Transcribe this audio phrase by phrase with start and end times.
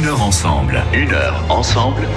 [0.00, 0.82] Une heure ensemble.
[0.94, 2.08] Une heure ensemble.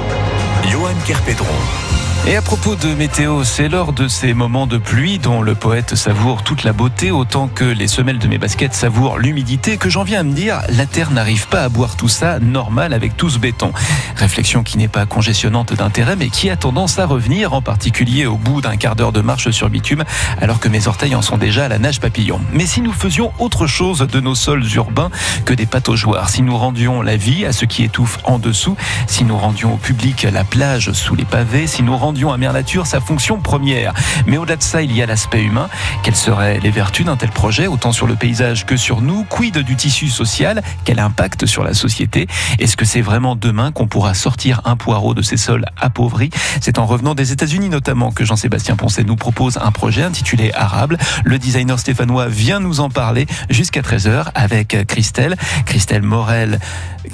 [0.72, 2.13] Johan Kerpedron.
[2.26, 5.96] Et à propos de météo, c'est lors de ces moments de pluie dont le poète
[5.96, 10.04] savoure toute la beauté autant que les semelles de mes baskets savourent l'humidité que j'en
[10.04, 13.30] viens à me dire la terre n'arrive pas à boire tout ça normal avec tout
[13.30, 13.74] ce béton.
[14.16, 18.38] Réflexion qui n'est pas congestionnante d'intérêt mais qui a tendance à revenir en particulier au
[18.38, 20.06] bout d'un quart d'heure de marche sur bitume
[20.40, 22.40] alors que mes orteils en sont déjà à la nage papillon.
[22.54, 25.12] Mais si nous faisions autre chose de nos sols urbains
[25.44, 28.78] que des pataugeoires, si nous rendions la vie à ce qui étouffe en dessous,
[29.08, 32.54] si nous rendions au public la plage sous les pavés, si nous rendions à Mère
[32.54, 33.94] Nature sa fonction première.
[34.28, 35.68] Mais au-delà de ça, il y a l'aspect humain.
[36.04, 39.26] Quelles seraient les vertus d'un tel projet, autant sur le paysage que sur nous?
[39.26, 40.62] Quid du tissu social?
[40.86, 42.28] Quel impact sur la société?
[42.60, 46.30] Est-ce que c'est vraiment demain qu'on pourra sortir un poireau de ces sols appauvris?
[46.62, 50.98] C'est en revenant des États-Unis notamment que Jean-Sébastien Poncet nous propose un projet intitulé Arable.
[51.26, 55.36] Le designer stéphanois vient nous en parler jusqu'à 13h avec Christelle,
[55.66, 56.60] Christelle Morel,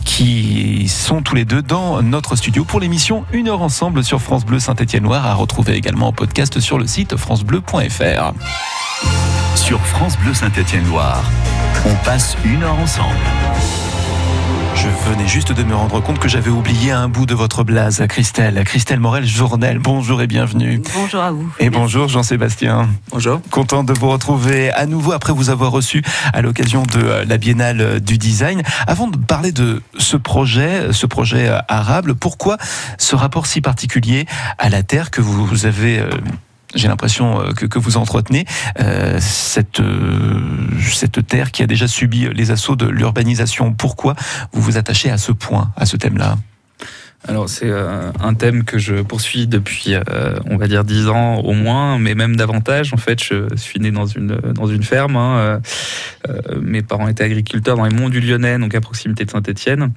[0.04, 4.46] qui sont tous les deux dans notre studio pour l'émission Une heure ensemble sur France
[4.46, 8.34] Bleu Saint-Étienne noir à retrouver également en podcast sur le site francebleu.fr.
[9.56, 11.24] Sur France Bleu Saint-Étienne Loire,
[11.86, 13.89] on passe une heure ensemble.
[14.82, 18.02] Je venais juste de me rendre compte que j'avais oublié un bout de votre blase,
[18.08, 18.64] Christelle.
[18.64, 19.78] Christelle Morel, journal.
[19.78, 20.82] Bonjour et bienvenue.
[20.94, 21.54] Bonjour à vous.
[21.60, 22.88] Et bonjour Jean-Sébastien.
[23.12, 23.42] Bonjour.
[23.52, 28.00] Content de vous retrouver à nouveau après vous avoir reçu à l'occasion de la Biennale
[28.00, 28.62] du Design.
[28.88, 32.56] Avant de parler de ce projet, ce projet arable, pourquoi
[32.98, 34.28] ce rapport si particulier
[34.60, 36.10] à la Terre que vous avez euh,
[36.76, 38.46] j'ai l'impression euh, que, que, vous entretenez
[38.80, 40.40] euh, cette, euh,
[40.92, 43.74] cette terre qui a déjà subi les assauts de l'urbanisation.
[43.74, 44.16] Pourquoi
[44.52, 46.38] vous vous attachez à ce point, à ce thème-là?
[47.28, 51.40] Alors c'est euh, un thème que je poursuis depuis, euh, on va dire, dix ans
[51.40, 52.94] au moins, mais même davantage.
[52.94, 55.18] En fait, je suis né dans une, dans une ferme.
[55.18, 55.62] Hein,
[56.30, 59.92] euh, mes parents étaient agriculteurs dans les monts du Lyonnais, donc à proximité de Saint-Étienne.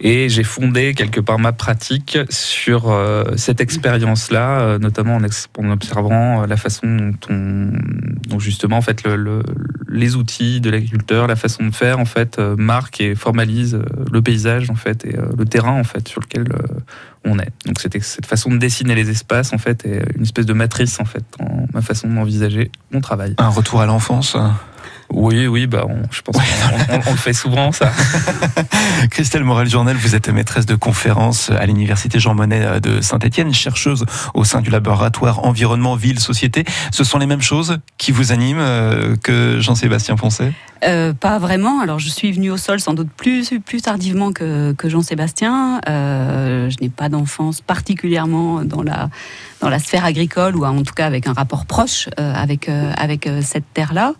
[0.00, 2.94] Et j'ai fondé quelque part ma pratique sur
[3.36, 9.42] cette expérience-là, notamment en, observant la façon dont, justement, en fait, le,
[9.88, 13.80] les outils de l'agriculteur, la façon de faire, en fait, marquent et formalisent
[14.12, 16.44] le paysage, en fait, et le terrain, en fait, sur lequel
[17.24, 17.50] on est.
[17.64, 21.04] Donc c'était cette façon de dessiner les espaces en fait une espèce de matrice en
[21.04, 21.24] fait
[21.72, 23.34] ma façon d'envisager mon travail.
[23.38, 24.36] Un retour à l'enfance.
[25.10, 27.92] Oui, oui, bah je pense qu'on le fait souvent, ça.
[29.10, 34.44] Christelle Morel-Journal, vous êtes maîtresse de conférence à l'Université Jean Monnet de Saint-Etienne, chercheuse au
[34.44, 36.64] sein du laboratoire Environnement, Ville, Société.
[36.90, 40.52] Ce sont les mêmes choses qui vous animent euh, que Jean-Sébastien Poncet?
[40.84, 41.80] Euh, Pas vraiment.
[41.80, 45.80] Alors, je suis venue au sol sans doute plus, plus tardivement que, que Jean-Sébastien.
[45.88, 49.08] Euh, je n'ai pas d'enfance particulièrement dans la,
[49.60, 52.92] dans la sphère agricole ou en tout cas avec un rapport proche euh, avec, euh,
[52.96, 54.14] avec euh, cette terre-là.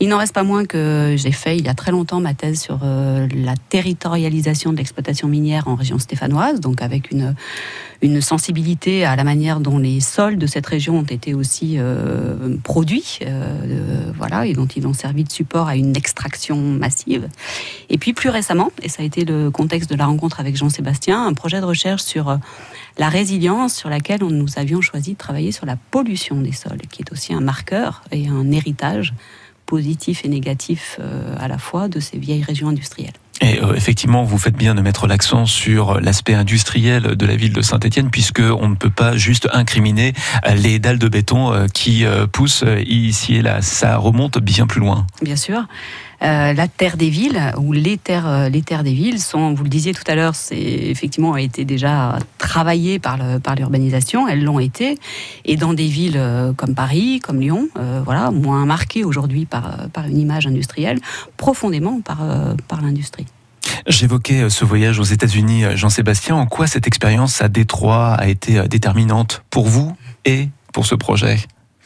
[0.00, 2.60] Il n'en reste pas moins que j'ai fait il y a très longtemps ma thèse
[2.60, 7.34] sur la territorialisation de l'exploitation minière en région stéphanoise, donc avec une,
[8.02, 11.78] une sensibilité à la manière dont les sols de cette région ont été aussi
[12.62, 13.20] produits,
[14.16, 17.28] voilà, et dont ils ont servi de support à une extraction massive.
[17.88, 21.26] Et puis plus récemment, et ça a été le contexte de la rencontre avec Jean-Sébastien,
[21.26, 22.38] un projet de recherche sur
[22.98, 27.02] la résilience sur laquelle nous avions choisi de travailler sur la pollution des sols, qui
[27.02, 29.14] est aussi un marqueur et un héritage
[29.66, 33.12] positif et négatif euh, à la fois de ces vieilles régions industrielles.
[33.40, 37.52] Et euh, effectivement, vous faites bien de mettre l'accent sur l'aspect industriel de la ville
[37.52, 40.14] de Saint-Étienne, puisque on ne peut pas juste incriminer
[40.56, 43.62] les dalles de béton euh, qui poussent ici et là.
[43.62, 45.06] Ça remonte bien plus loin.
[45.22, 45.66] Bien sûr.
[46.22, 49.64] Euh, la terre des villes, ou les terres, euh, les terres des villes, sont, vous
[49.64, 53.18] le disiez tout à l'heure, c'est effectivement a été déjà travaillé par
[53.56, 54.98] l'urbanisation, elles l'ont été,
[55.44, 57.68] et dans des villes euh, comme Paris, comme Lyon,
[58.04, 60.98] voilà, moins marquées aujourd'hui par, par une image industrielle,
[61.36, 62.18] profondément par,
[62.68, 63.26] par l'industrie.
[63.86, 66.36] J'évoquais ce voyage aux États-Unis, Jean-Sébastien.
[66.36, 71.38] En quoi cette expérience à Détroit a été déterminante pour vous et pour ce projet?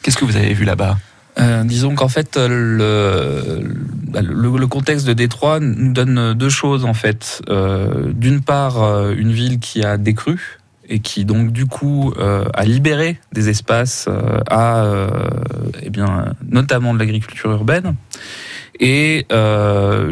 [0.03, 0.97] Qu'est-ce que vous avez vu là-bas?
[1.39, 3.63] Euh, disons qu'en fait, le,
[4.13, 7.41] le, contexte de Détroit nous donne deux choses en fait.
[7.49, 12.65] Euh, d'une part, euh, une ville qui a décru et qui donc du coup a
[12.65, 14.09] libéré des espaces
[14.49, 14.85] à,
[15.81, 17.95] eh bien, notamment de l'agriculture urbaine.
[18.81, 19.27] Et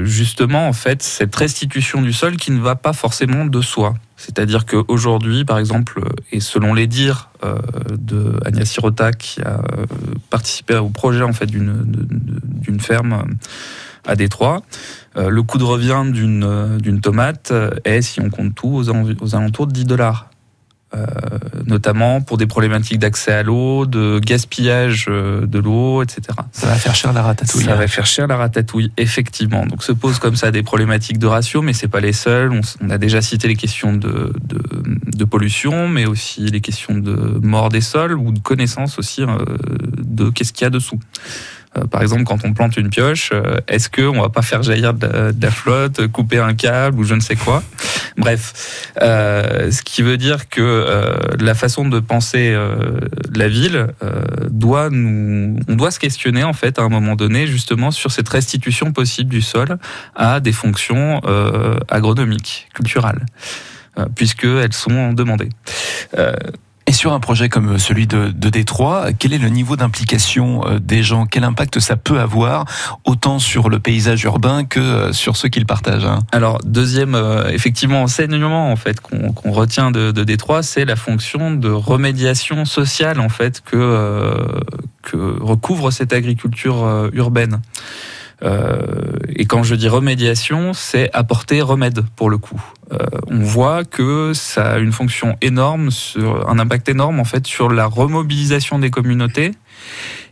[0.04, 3.95] justement, en fait, cette restitution du sol qui ne va pas forcément de soi.
[4.19, 6.01] C'est-à-dire qu'aujourd'hui, par exemple,
[6.33, 7.57] et selon les dires euh,
[7.98, 9.86] de Agnès Sirota, qui a euh,
[10.30, 13.24] participé au projet en fait d'une ferme
[14.06, 14.62] à Détroit,
[15.15, 17.54] euh, le coût de revient d'une tomate
[17.86, 20.30] est, si on compte tout, aux, alentours de 10 dollars.
[20.95, 21.06] Euh,
[21.68, 26.21] notamment pour des problématiques d'accès à l'eau, de gaspillage euh, de l'eau, etc.
[26.51, 27.65] Ça va faire cher la ratatouille.
[27.65, 27.75] Ça hein.
[27.75, 29.68] va faire cher la ratatouille, effectivement.
[29.68, 32.51] Donc se posent comme ça des problématiques de ratio, mais c'est pas les seuls.
[32.51, 34.62] On, on a déjà cité les questions de, de,
[35.15, 39.38] de pollution, mais aussi les questions de mort des sols ou de connaissance aussi euh,
[40.00, 41.00] de qu'est-ce qu'il y a dessous.
[41.77, 44.94] Euh, par exemple, quand on plante une pioche, euh, est-ce qu'on va pas faire jaillir
[44.94, 47.63] de la, de la flotte, couper un câble ou je ne sais quoi?
[48.18, 53.00] Bref, euh, ce qui veut dire que euh, la façon de penser euh,
[53.36, 57.45] la ville euh, doit nous, on doit se questionner en fait à un moment donné
[57.45, 59.77] justement sur cette restitution possible du sol
[60.15, 61.22] à des fonctions
[61.89, 63.25] agronomiques, culturelles,
[63.98, 65.50] euh, puisqu'elles sont demandées.
[66.89, 71.03] Et sur un projet comme celui de, Détroit, quel est le niveau d'implication euh, des
[71.03, 71.27] gens?
[71.27, 72.65] Quel impact ça peut avoir,
[73.06, 76.21] autant sur le paysage urbain que euh, sur ceux qui le partagent hein?
[76.31, 81.69] Alors deuxième euh, effectivement enseignement en fait qu'on retient de, Détroit, c'est la fonction de
[81.69, 84.36] remédiation sociale en fait que
[85.13, 87.62] recouvre cette agriculture urbaine.
[88.44, 92.62] Euh, et quand je dis remédiation, c'est apporter remède pour le coup.
[92.91, 92.97] Euh,
[93.27, 95.89] on voit que ça a une fonction énorme,
[96.47, 99.51] un impact énorme en fait sur la remobilisation des communautés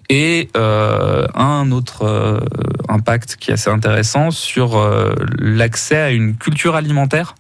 [0.09, 2.42] et euh, un autre
[2.88, 4.81] impact qui est assez intéressant sur
[5.38, 7.36] l'accès à une culture alimentaire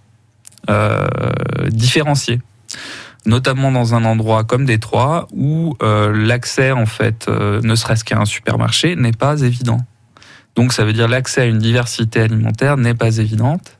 [1.69, 2.41] différenciée
[3.25, 8.97] notamment dans un endroit comme Détroit où l'accès en fait ne serait-ce qu'à un supermarché
[8.97, 9.79] n'est pas évident.
[10.57, 13.77] Donc ça veut dire l'accès à une diversité alimentaire n'est pas évidente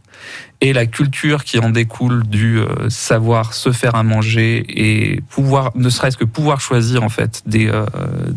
[0.61, 5.71] et la culture qui en découle du euh, savoir se faire à manger et pouvoir
[5.75, 7.85] ne serait-ce que pouvoir choisir en fait des, euh,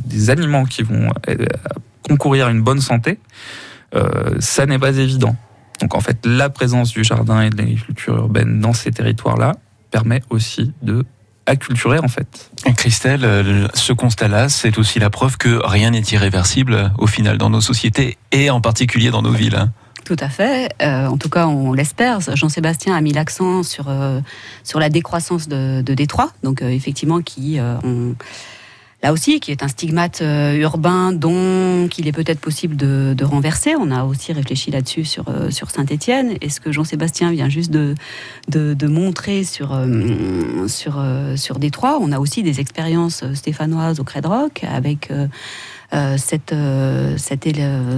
[0.06, 1.36] des aliments qui vont euh,
[2.02, 3.18] concourir à une bonne santé,
[4.38, 5.36] ça n'est pas évident.
[5.80, 9.56] Donc en fait la présence du jardin et de l'agriculture urbaine dans ces territoires-là
[9.90, 11.04] permet aussi de
[11.46, 12.50] acculturer en fait.
[12.76, 17.38] Christelle, euh, ce constat-là, c'est aussi la preuve que rien n'est irréversible euh, au final
[17.38, 19.56] dans nos sociétés et en particulier dans nos villes.
[19.56, 19.70] hein.
[20.04, 20.72] Tout à fait.
[20.82, 22.18] Euh, en tout cas, on l'espère.
[22.34, 24.20] Jean-Sébastien a mis l'accent sur, euh,
[24.64, 27.76] sur la décroissance de, de Détroit, donc euh, effectivement qui, euh,
[29.02, 33.74] là aussi, qui est un stigmate euh, urbain dont qu'il est peut-être possible de, renverser.
[33.76, 36.36] On a aussi réfléchi là-dessus sur, euh, Saint-Étienne.
[36.40, 37.94] Et ce que Jean-Sébastien vient juste de,
[38.86, 45.20] montrer sur, euh, sur, Détroit, on a aussi des expériences stéphanoises au Credrock avec euh,
[45.20, 45.26] euh,
[46.16, 47.48] cette, euh, cette,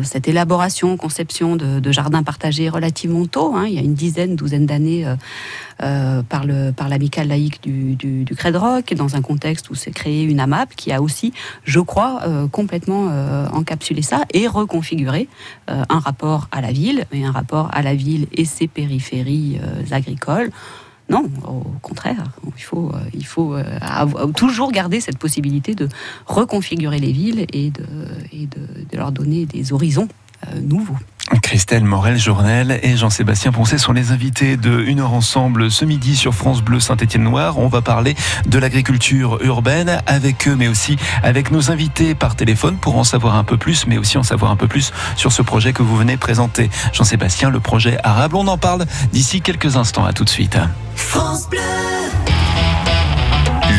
[0.03, 4.35] cette élaboration, conception de, de jardins partagés relativement tôt, hein, il y a une dizaine,
[4.35, 5.17] douzaine d'années, euh,
[5.83, 9.91] euh, par, le, par l'amicale laïque du, du, du Credrock, dans un contexte où s'est
[9.91, 11.33] créé une AMAP qui a aussi,
[11.65, 15.29] je crois, euh, complètement euh, encapsulé ça et reconfiguré
[15.71, 19.59] euh, un rapport à la ville, et un rapport à la ville et ses périphéries
[19.63, 20.51] euh, agricoles.
[21.09, 22.25] Non, au contraire,
[22.57, 22.99] il faut, euh,
[23.55, 25.89] euh, avoir- toujours garder cette possibilité de
[26.27, 30.09] reconfigurer les villes et de leur donner des horizons
[30.49, 30.97] euh, nouveaux.
[31.41, 36.35] Christelle Morel-Journel et Jean-Sébastien Poncet sont les invités de Une heure ensemble ce midi sur
[36.35, 37.59] France Bleu Saint-Étienne-Noir.
[37.59, 38.15] On va parler
[38.47, 43.37] de l'agriculture urbaine avec eux, mais aussi avec nos invités par téléphone pour en savoir
[43.37, 45.97] un peu plus, mais aussi en savoir un peu plus sur ce projet que vous
[45.97, 46.71] venez présenter.
[46.93, 50.05] Jean-Sébastien, le projet arabe, on en parle d'ici quelques instants.
[50.05, 50.59] À tout de suite.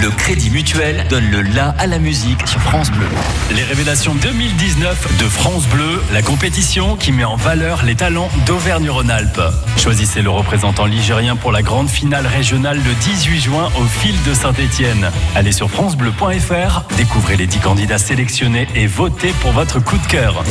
[0.03, 3.07] Le Crédit Mutuel donne le la à la musique sur France Bleu.
[3.55, 9.39] Les révélations 2019 de France Bleu, la compétition qui met en valeur les talents d'Auvergne-Rhône-Alpes.
[9.77, 14.33] Choisissez le représentant ligérien pour la grande finale régionale le 18 juin au fil de
[14.33, 15.09] Saint-Étienne.
[15.35, 20.43] Allez sur francebleu.fr, découvrez les 10 candidats sélectionnés et votez pour votre coup de cœur.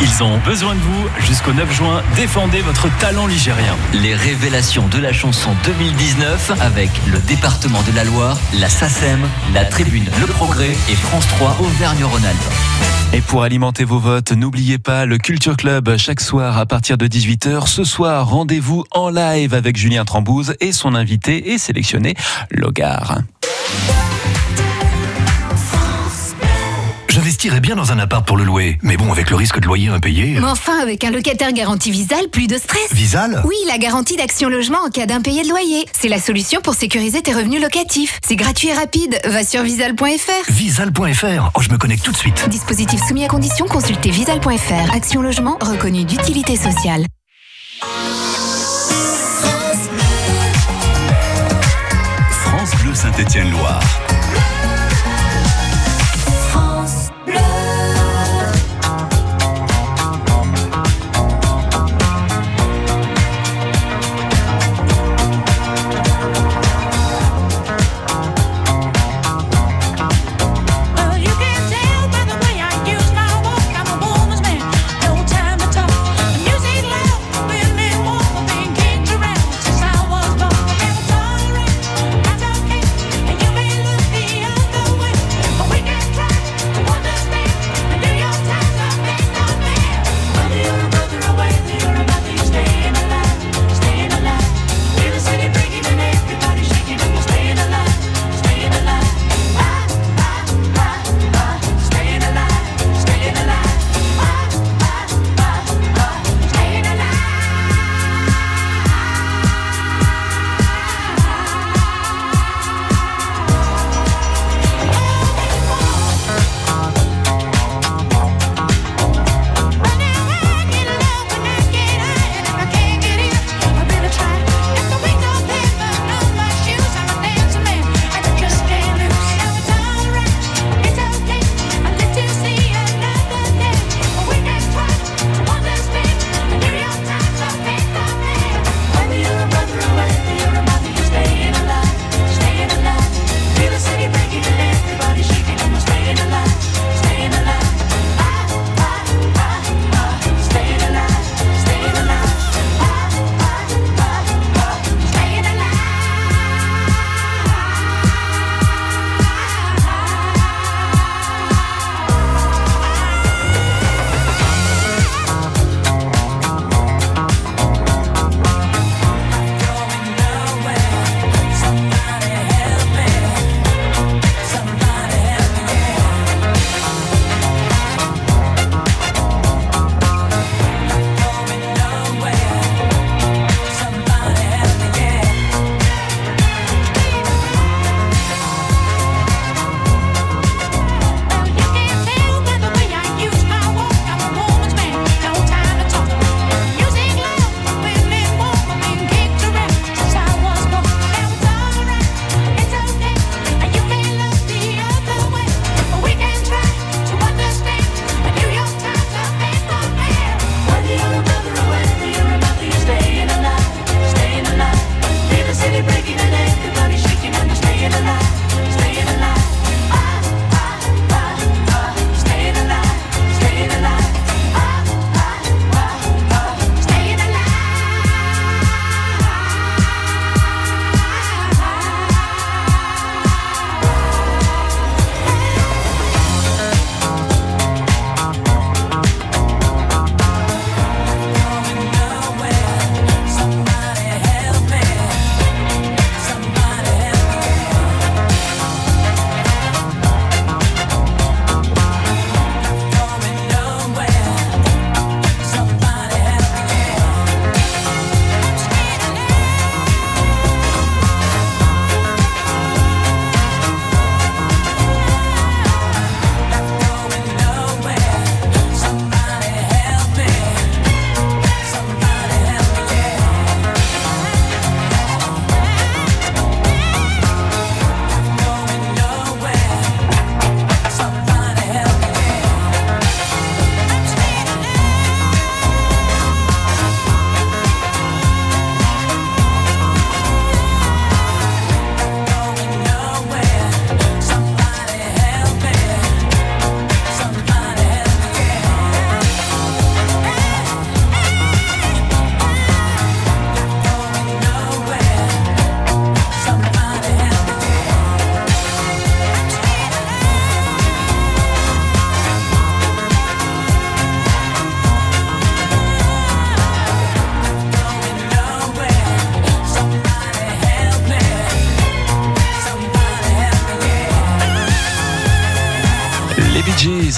[0.00, 2.02] Ils ont besoin de vous jusqu'au 9 juin.
[2.16, 3.76] Défendez votre talent ligérien.
[3.92, 9.20] Les révélations de la chanson 2019 avec le département de la Loire, la SACEM,
[9.52, 13.12] la Tribune Le Progrès et France 3 Auvergne-Rhône-Alpes.
[13.12, 17.06] Et pour alimenter vos votes, n'oubliez pas le Culture Club chaque soir à partir de
[17.06, 17.66] 18h.
[17.66, 22.14] Ce soir, rendez-vous en live avec Julien Trambouze et son invité et sélectionné
[22.50, 23.18] Logar.
[27.28, 29.88] J'investirais bien dans un appart pour le louer, mais bon, avec le risque de loyer
[29.88, 30.38] impayé.
[30.40, 32.90] Mais enfin, avec un locataire garanti Visal, plus de stress.
[32.90, 33.42] Visal?
[33.44, 35.84] Oui, la garantie d'Action Logement en cas d'impayé de loyer.
[35.92, 38.18] C'est la solution pour sécuriser tes revenus locatifs.
[38.26, 39.20] C'est gratuit et rapide.
[39.26, 40.50] Va sur visal.fr.
[40.50, 41.50] Visal.fr.
[41.54, 42.48] Oh, je me connecte tout de suite.
[42.48, 44.94] Dispositif soumis à condition, consultez visal.fr.
[44.94, 47.04] Action Logement reconnu d'utilité sociale.
[52.30, 53.82] France Bleu Saint-Étienne-Loire.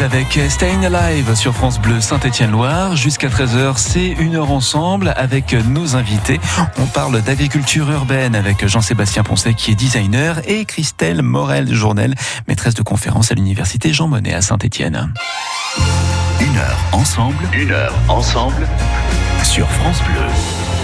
[0.03, 2.97] Avec Staying Alive sur France Bleu Saint-Étienne-Loire.
[2.97, 6.41] Jusqu'à 13h, c'est une heure ensemble avec nos invités.
[6.79, 12.15] On parle d'agriculture urbaine avec Jean-Sébastien Poncet qui est designer et Christelle Morel-Journel,
[12.49, 15.13] maîtresse de conférence à l'université Jean Monnet à Saint-Étienne.
[16.41, 18.67] Une heure ensemble, une heure ensemble
[19.43, 20.80] sur France Bleu.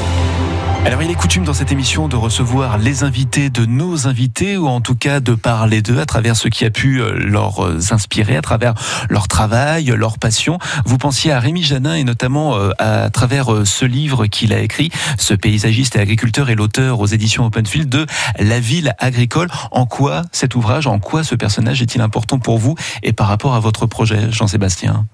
[0.87, 4.69] Alors il est coutume dans cette émission de recevoir les invités de nos invités ou
[4.69, 7.81] en tout cas de parler d'eux à travers ce qui a pu euh, leur euh,
[7.91, 8.75] inspirer, à travers
[9.11, 10.61] leur travail, leur passion.
[10.85, 14.93] Vous pensiez à Rémi Janin et notamment euh, à travers ce livre qu'il a écrit,
[15.19, 18.07] ce paysagiste et agriculteur et l'auteur aux éditions Openfield de
[18.39, 19.49] La ville agricole.
[19.73, 23.57] En quoi cet ouvrage, en quoi ce personnage est-il important pour vous et par rapport
[23.57, 25.05] à votre projet, Jean-Sébastien?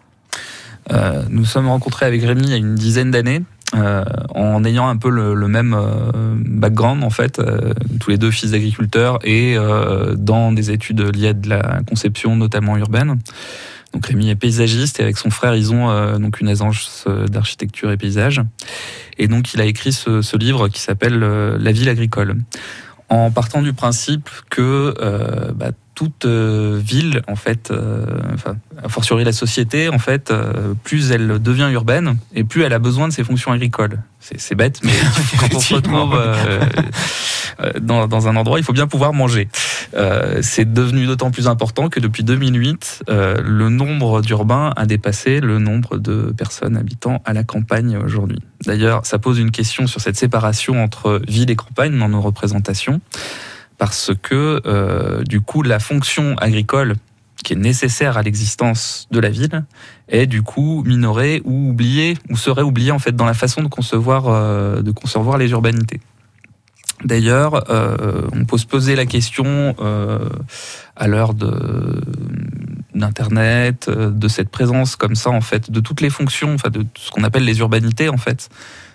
[1.31, 3.41] Nous sommes rencontrés avec Rémi il y a une dizaine d'années
[3.75, 8.31] euh, en ayant un peu le, même euh, background en fait, euh, tous les deux
[8.31, 9.57] fils d'agriculteurs et
[10.14, 13.19] dans des études liées à de la conception notamment urbaine.
[13.93, 17.97] Donc Rémi est paysagiste et avec son frère ils ont donc une agence d'architecture et
[17.97, 18.43] paysage.
[19.19, 22.37] Et donc il a écrit ce, livre qui s'appelle La ville agricole
[23.09, 24.95] en partant du principe que
[25.55, 27.72] bah, toute ville, en fait,
[28.34, 32.72] enfin, a fortiori la société, en fait, euh, plus elle devient urbaine et plus elle
[32.72, 34.02] a besoin de ses fonctions agricoles.
[34.20, 34.92] C'est bête, mais
[35.38, 36.61] quand on se retrouve euh,
[37.61, 39.49] euh, dans, dans, un endroit, il faut bien pouvoir manger.
[40.40, 45.99] C'est devenu d'autant plus important que depuis 2008, le nombre d'urbains a dépassé le nombre
[45.99, 48.38] de personnes habitant à la campagne aujourd'hui.
[48.64, 53.00] D'ailleurs, ça pose une question sur cette séparation entre ville et campagne dans nos représentations,
[53.79, 56.97] parce que du coup, la fonction agricole
[57.43, 59.64] qui est nécessaire à l'existence de la ville
[60.09, 63.69] est du coup minoré ou oublié ou serait oublié en fait dans la façon de
[63.69, 66.00] concevoir euh, de concevoir les urbanités.
[67.05, 70.29] D'ailleurs, euh, on peut se poser la question euh,
[70.95, 71.35] à l'heure
[72.95, 77.11] d'internet, de cette présence comme ça en fait, de toutes les fonctions, enfin de ce
[77.11, 78.50] qu'on appelle les urbanités en fait,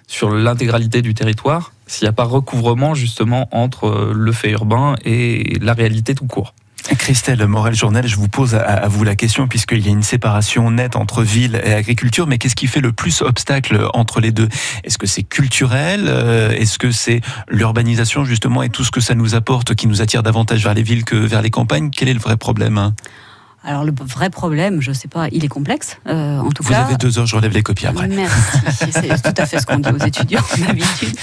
[0.07, 5.57] sur l'intégralité du territoire, s'il n'y a pas recouvrement justement entre le fait urbain et
[5.61, 6.53] la réalité tout court.
[6.95, 10.95] Christelle Morel-Journal, je vous pose à, vous la question, puisqu'il y a une séparation nette
[10.95, 14.47] entre ville et agriculture, mais qu'est-ce qui fait le plus obstacle entre les deux?
[14.83, 19.15] Est-ce que c'est culturel euh, Est-ce que c'est l'urbanisation, justement, et tout ce que ça
[19.15, 21.89] nous apporte qui nous attire davantage vers les villes que vers les campagnes?
[21.89, 22.93] Quel est le vrai problème?
[23.67, 25.97] Alors le vrai problème, je ne sais pas, il est complexe.
[26.07, 28.07] Euh, en tout Vous avez deux heures, je relève les copies après.
[28.07, 28.59] Merci,
[28.91, 31.13] c'est tout à fait ce qu'on dit aux étudiants d'habitude.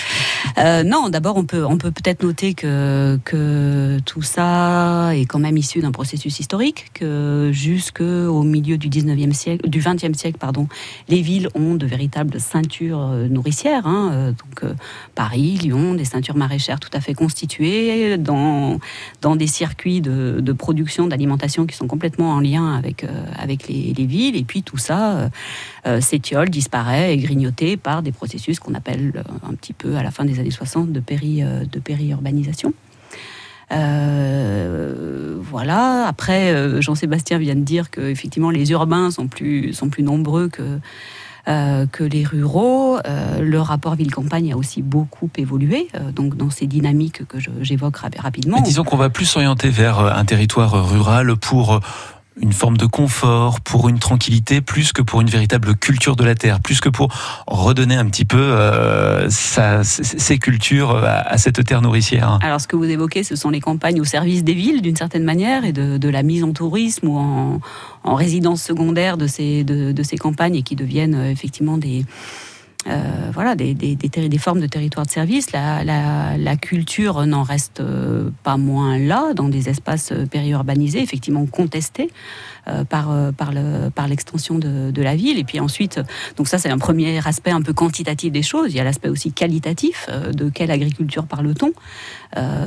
[0.59, 5.39] Euh, non, d'abord on peut on peut peut-être noter que que tout ça est quand
[5.39, 10.69] même issu d'un processus historique, que jusqu'au milieu du 19e siècle, du 20e siècle, pardon,
[11.09, 13.87] les villes ont de véritables ceintures euh, nourricières.
[13.87, 14.75] Hein, donc euh,
[15.15, 18.81] Paris, Lyon, des ceintures maraîchères tout à fait constituées dans
[19.23, 23.69] dans des circuits de, de production d'alimentation qui sont complètement en lien avec, euh, avec
[23.69, 24.37] les, villes.
[24.37, 25.29] Et puis tout ça euh,
[25.87, 30.11] euh, s'étiole, disparaît et grignoté par des processus qu'on appelle un petit peu à la
[30.11, 32.75] fin des années 60 de, péri, de périurbanisation.
[33.71, 36.07] voilà.
[36.07, 40.79] Après, Jean-Sébastien vient de dire que effectivement les urbains sont plus sont plus nombreux que
[41.47, 42.99] que les ruraux.
[43.41, 48.61] le rapport ville-campagne a aussi beaucoup évolué, donc dans ces dynamiques que j'évoque rapidement.
[48.63, 51.81] disons qu'on va plus s'orienter vers un territoire rural pour
[52.41, 56.35] une forme de confort, pour une tranquillité, plus que pour une véritable culture de la
[56.35, 57.09] terre, plus que pour
[57.47, 62.39] redonner un petit peu euh, sa, ses cultures à, cette terre nourricière.
[62.43, 65.25] Alors ce que vous évoquez, ce sont les campagnes au service des villes d'une certaine
[65.25, 67.61] manière et de, la mise en tourisme ou en,
[68.05, 72.05] en résidence secondaire de ces, de ces campagnes et qui deviennent euh, effectivement des
[72.87, 75.53] euh, voilà, des, des, formes de territoire de service.
[75.53, 81.01] La, la, la culture n'en reste euh, pas moins là, dans des espaces euh, périurbanisés,
[81.01, 82.11] effectivement contestés.
[82.89, 85.39] Par, par, le, par l'extension de, de, la ville.
[85.39, 86.01] Et puis ensuite,
[86.39, 88.73] donc ça c'est un premier aspect un peu quantitatif des choses.
[88.73, 91.75] Il y a l'aspect aussi qualitatif de quelle agriculture parle-t-on,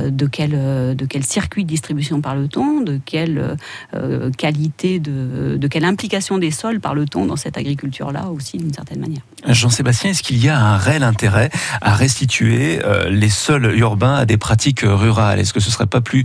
[0.07, 3.57] de quel, de quel circuit de distribution parle-t-on, de quelle
[4.37, 9.23] qualité, de, de quelle implication des sols parle-t-on dans cette agriculture-là aussi d'une certaine manière.
[9.47, 11.49] Jean-Sébastien, est-ce qu'il y a un réel intérêt
[11.81, 15.39] à restituer les sols urbains à des pratiques rurales?
[15.39, 16.23] Est-ce que ce serait pas plus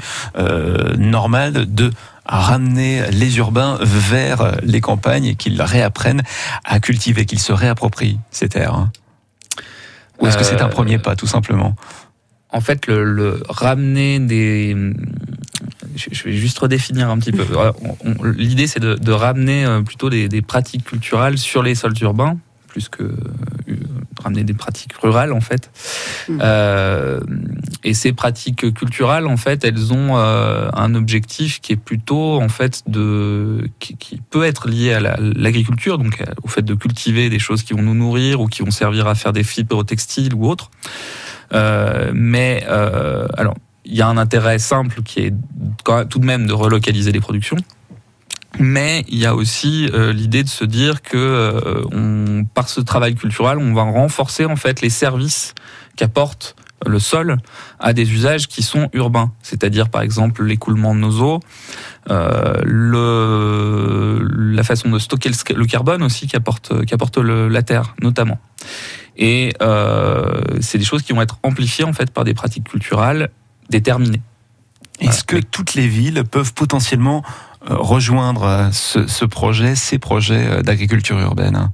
[0.98, 1.90] normal de
[2.24, 6.22] ramener les urbains vers les campagnes et qu'ils réapprennent
[6.64, 8.92] à cultiver, qu'ils se réapproprient ces terres hein?
[10.22, 11.74] Ou est-ce que c'est un euh, premier pas, tout simplement?
[12.50, 14.76] En fait, le, ramener des
[15.94, 17.44] je vais juste redéfinir un petit peu.
[18.36, 23.02] L'idée, c'est de, ramener euh, plutôt des, pratiques culturelles sur les sols urbains, plus que
[23.02, 23.71] euh,
[24.22, 25.70] ramener des pratiques rurales en fait.
[26.28, 26.38] Mm.
[26.42, 27.20] Euh,
[27.84, 32.48] et ces pratiques culturelles, en fait, elles ont euh, un objectif qui est plutôt, en
[32.48, 36.74] fait, de qui, qui peut être lié à la- l'agriculture, donc euh, au fait de
[36.74, 39.84] cultiver des choses qui vont nous nourrir ou qui vont servir à faire des fibres
[39.84, 40.70] textiles ou autres.
[41.52, 45.34] Euh, mais alors, il y a un intérêt simple qui est
[45.84, 47.56] quand même- tout de même de relocaliser les productions.
[48.58, 52.80] Mais il y a aussi euh, l'idée de se dire que euh, on, par ce
[52.80, 55.54] travail culturel, on va renforcer en fait les services
[55.96, 56.54] qu'apporte
[56.86, 57.36] le sol
[57.78, 61.40] à des usages qui sont urbains, c'est-à-dire par exemple l'écoulement de nos eaux,
[62.10, 68.40] euh, le, la façon de stocker le, le carbone aussi qu'apporte qu'apporte la terre notamment.
[69.16, 73.30] Et euh, c'est des choses qui vont être amplifiées en fait par des pratiques culturelles
[73.70, 74.22] déterminées.
[75.00, 77.24] Est-ce que toutes les villes peuvent potentiellement
[77.68, 81.70] rejoindre euh, ce, ce projet, ces projets euh, d'agriculture urbaine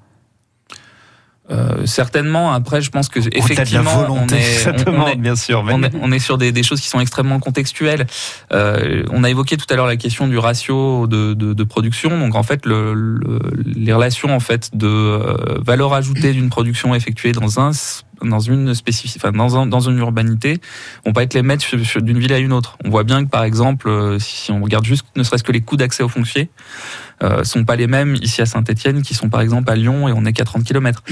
[1.50, 2.52] Euh, certainement.
[2.52, 4.34] Après, je pense que effectivement, volonté,
[4.66, 5.64] on est, on- on est- bien sûr.
[5.66, 8.06] on est, on est sur des, des choses qui sont extrêmement contextuelles.
[8.52, 12.18] Euh, on a évoqué tout à l'heure la question du ratio de, de- de production.
[12.18, 16.94] Donc en fait, le, le- les relations en fait de euh, valeur ajoutée d'une production
[16.94, 17.70] effectuée dans un
[18.22, 20.60] dans une spécifique, enfin dans, un- dans une urbanité,
[21.04, 22.78] vont pas être les sur- d'une ville à une autre.
[22.84, 25.60] On voit bien que par exemple, euh, si on regarde juste ne serait-ce que les
[25.60, 26.50] coûts d'accès au foncier,
[27.22, 30.12] euh, sont pas les mêmes ici à Saint-Etienne qui sont par exemple à Lyon et
[30.12, 31.02] on est qu'à 30 km.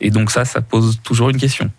[0.00, 1.70] Et donc ça, ça pose toujours une question.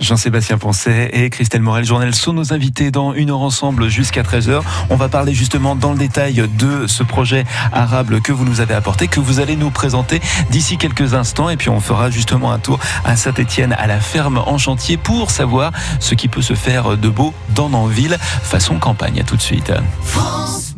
[0.00, 4.60] Jean-Sébastien Poncet et Christelle Morel Journal sont nos invités dans une heure ensemble jusqu'à 13h.
[4.90, 8.74] On va parler justement dans le détail de ce projet arable que vous nous avez
[8.74, 11.48] apporté, que vous allez nous présenter d'ici quelques instants.
[11.50, 15.30] Et puis on fera justement un tour à Saint-Etienne, à la ferme en chantier, pour
[15.30, 19.20] savoir ce qui peut se faire de beau dans Nanville, façon campagne.
[19.20, 19.72] À tout de suite.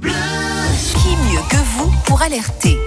[0.02, 2.78] Qui mieux que vous pour alerter?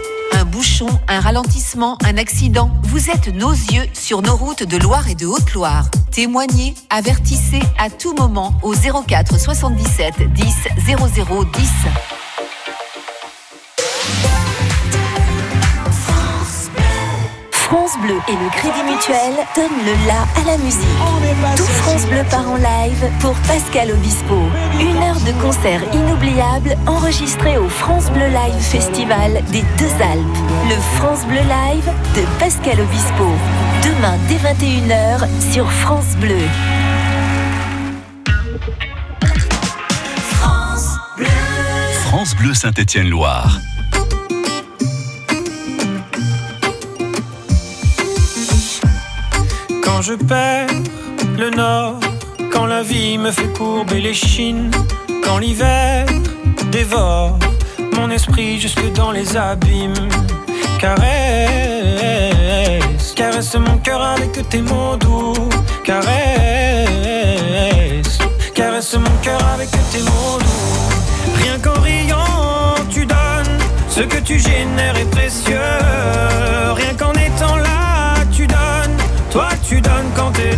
[0.51, 5.15] Bouchon, un ralentissement, un accident Vous êtes nos yeux sur nos routes de Loire et
[5.15, 5.89] de Haute-Loire.
[6.11, 10.45] Témoignez, avertissez à tout moment au 04 77 10
[10.85, 11.69] 00 10.
[17.71, 20.81] France Bleu et le Crédit Mutuel donnent le la à la musique.
[21.55, 24.35] Tout France Bleu part en live pour Pascal Obispo.
[24.77, 30.37] Une heure de concert inoubliable enregistré au France Bleu Live Festival des Deux Alpes.
[30.67, 33.23] Le France Bleu Live de Pascal Obispo.
[33.85, 36.35] Demain dès 21h sur France Bleu.
[42.03, 43.61] France Bleu Saint-Étienne-Loire.
[50.01, 50.81] Quand je perds
[51.37, 51.99] le nord,
[52.51, 54.71] quand la vie me fait courber les chines,
[55.23, 56.07] quand l'hiver
[56.71, 57.37] dévore
[57.95, 60.09] mon esprit jusque dans les abîmes.
[60.79, 61.53] Caresse,
[63.15, 65.35] caresse mon cœur avec tes mots doux.
[65.83, 66.17] Caresse,
[68.55, 70.79] caresse mon cœur avec tes mots doux.
[71.43, 75.60] Rien qu'en riant, tu donnes ce que tu génères est précieux.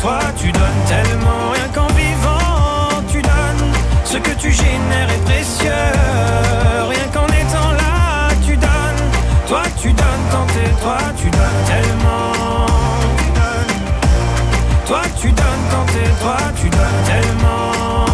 [0.00, 3.72] toi, tu donnes tellement rien qu'en vivant, tu donnes
[4.04, 5.70] ce que tu génères est précieux.
[6.88, 9.10] Rien qu'en étant là, tu donnes,
[9.48, 12.66] toi tu donnes tant et toi tu donnes tellement.
[13.18, 13.76] Tu donnes.
[14.86, 18.06] Toi tu donnes tant et toi tu donnes tellement.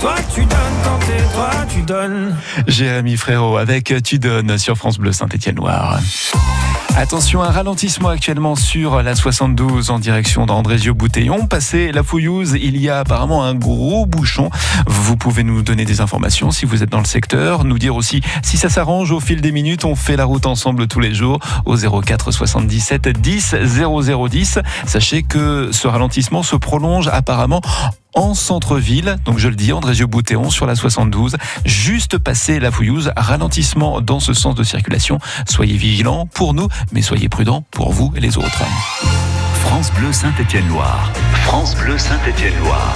[0.00, 2.36] Toi tu donnes tant et toi tu donnes.
[2.66, 6.00] Jérémy Frérot avec Tu donnes sur France Bleu Saint-Étienne Noir.
[6.96, 11.48] Attention, un ralentissement actuellement sur la 72 en direction d'Andrézieux-Bouteillon.
[11.48, 14.48] Passé la Fouillouse, il y a apparemment un gros bouchon.
[14.86, 18.20] Vous pouvez nous donner des informations si vous êtes dans le secteur, nous dire aussi
[18.44, 19.84] si ça s'arrange au fil des minutes.
[19.84, 24.60] On fait la route ensemble tous les jours au 04 77 10 0010.
[24.86, 27.60] Sachez que ce ralentissement se prolonge apparemment
[28.14, 29.16] en centre-ville.
[29.24, 34.32] Donc je le dis, Andrézieux-Boutéon sur la 72, juste passé la Fouillouse, ralentissement dans ce
[34.32, 35.18] sens de circulation.
[35.48, 38.62] Soyez vigilants pour nous, mais soyez prudents pour vous et les autres.
[39.60, 41.12] France Bleu Saint-Étienne-Loire.
[41.44, 42.94] France Bleu Saint-Étienne-Loire.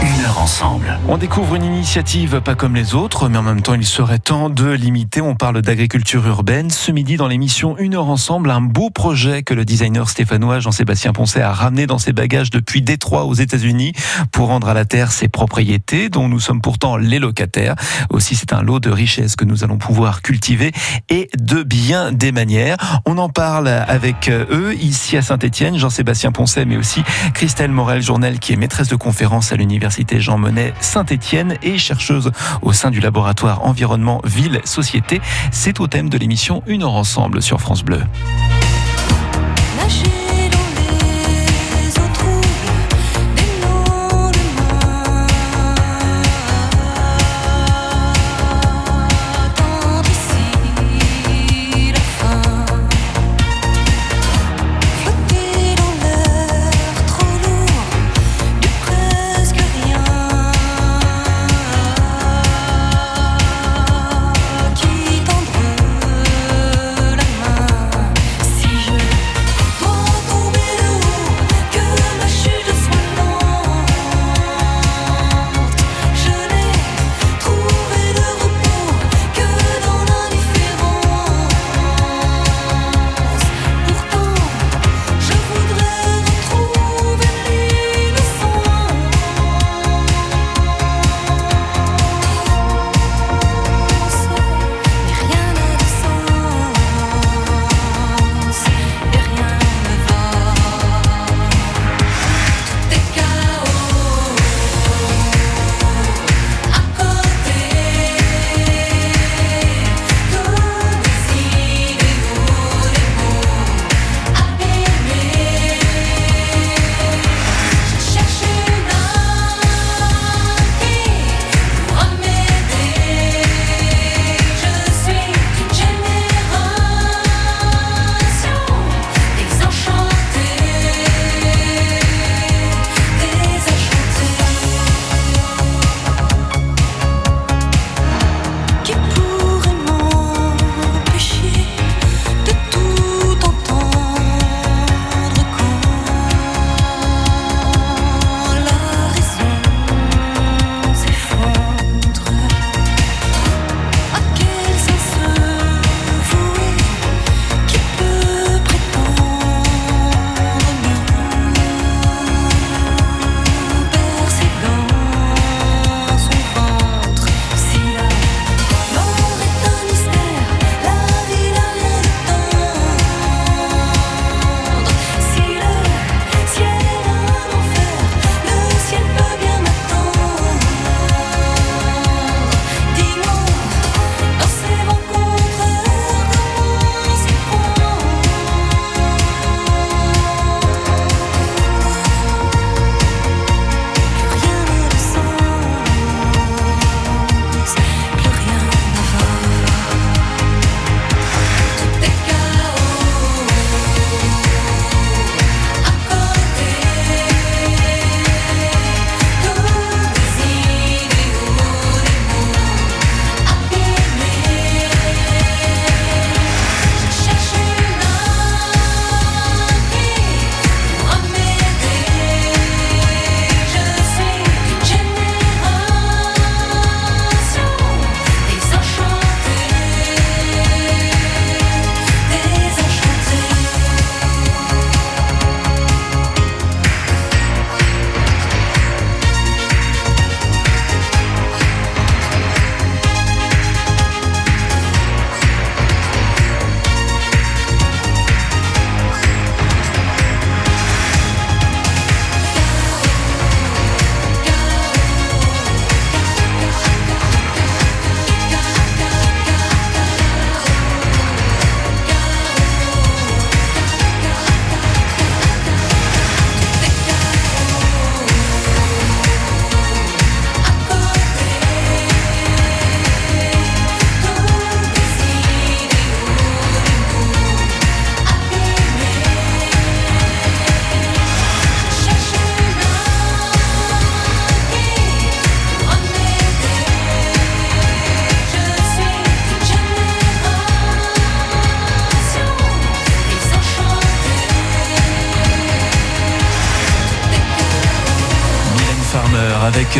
[0.00, 0.96] Une heure ensemble.
[1.08, 4.48] On découvre une initiative pas comme les autres, mais en même temps il serait temps
[4.48, 5.20] de limiter.
[5.20, 6.70] On parle d'agriculture urbaine.
[6.70, 11.12] Ce midi dans l'émission Une heure ensemble, un beau projet que le designer stéphanois Jean-Sébastien
[11.12, 13.92] Poncet a ramené dans ses bagages depuis Détroit aux États-Unis
[14.30, 17.74] pour rendre à la terre ses propriétés dont nous sommes pourtant les locataires.
[18.10, 20.70] Aussi c'est un lot de richesses que nous allons pouvoir cultiver
[21.08, 22.76] et de bien des manières.
[23.04, 27.02] On en parle avec eux ici à Saint-Étienne, Jean-Sébastien Poncet, mais aussi
[27.34, 29.87] Christelle Morel-Journel qui est maîtresse de conférence à l'université
[30.18, 32.30] Jean Monnet Saint-Étienne et chercheuse
[32.62, 35.20] au sein du laboratoire environnement ville société.
[35.50, 38.02] C'est au thème de l'émission Une heure ensemble sur France Bleu.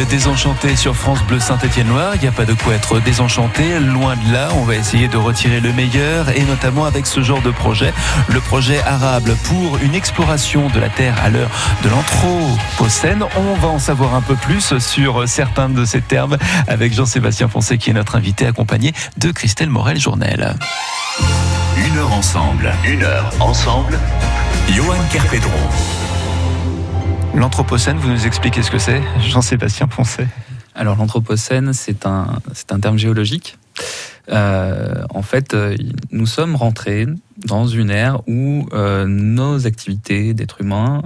[0.05, 2.13] Désenchanté sur France Bleu Saint-Étienne-Loire.
[2.15, 4.49] Il n'y a pas de quoi être désenchanté, loin de là.
[4.55, 7.93] On va essayer de retirer le meilleur et notamment avec ce genre de projet,
[8.29, 11.51] le projet Arable pour une exploration de la Terre à l'heure
[11.83, 13.25] de l'Anthropocène.
[13.37, 17.77] On va en savoir un peu plus sur certains de ces termes avec Jean-Sébastien Foncé
[17.77, 20.55] qui est notre invité accompagné de Christelle Morel-Journel.
[21.77, 23.99] Une heure ensemble, une heure ensemble.
[24.71, 26.18] Johan Kerpedron.
[27.39, 30.27] L'Anthropocène, vous nous expliquez ce que c'est Jean-Sébastien Poncet.
[30.75, 33.59] Alors l'Anthropocène, c'est un, un terme géologique.
[34.29, 35.77] Euh, en fait, euh,
[36.11, 41.03] nous sommes rentrés dans une ère où euh, nos activités d'êtres humains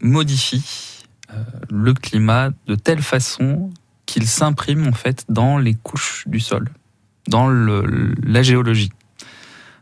[0.00, 1.02] modifient
[1.70, 3.70] le climat de telle façon
[4.06, 6.68] qu'il s'imprime en fait dans les couches du sol,
[7.26, 8.92] dans la géologie.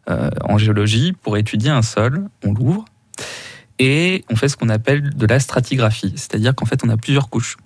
[0.09, 2.87] En géologie, pour étudier un sol, on l'ouvre
[3.79, 7.29] et on fait ce qu'on appelle de la stratigraphie, c'est-à-dire qu'en fait on a plusieurs
[7.29, 7.57] couches.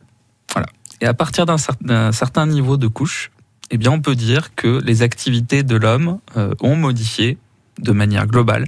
[0.52, 0.68] Voilà.
[1.00, 3.30] Et à partir d'un cer- d'un certain niveau de couche,
[3.70, 7.38] eh bien on peut dire que les activités de l'homme euh, ont modifié
[7.78, 8.66] de manière globale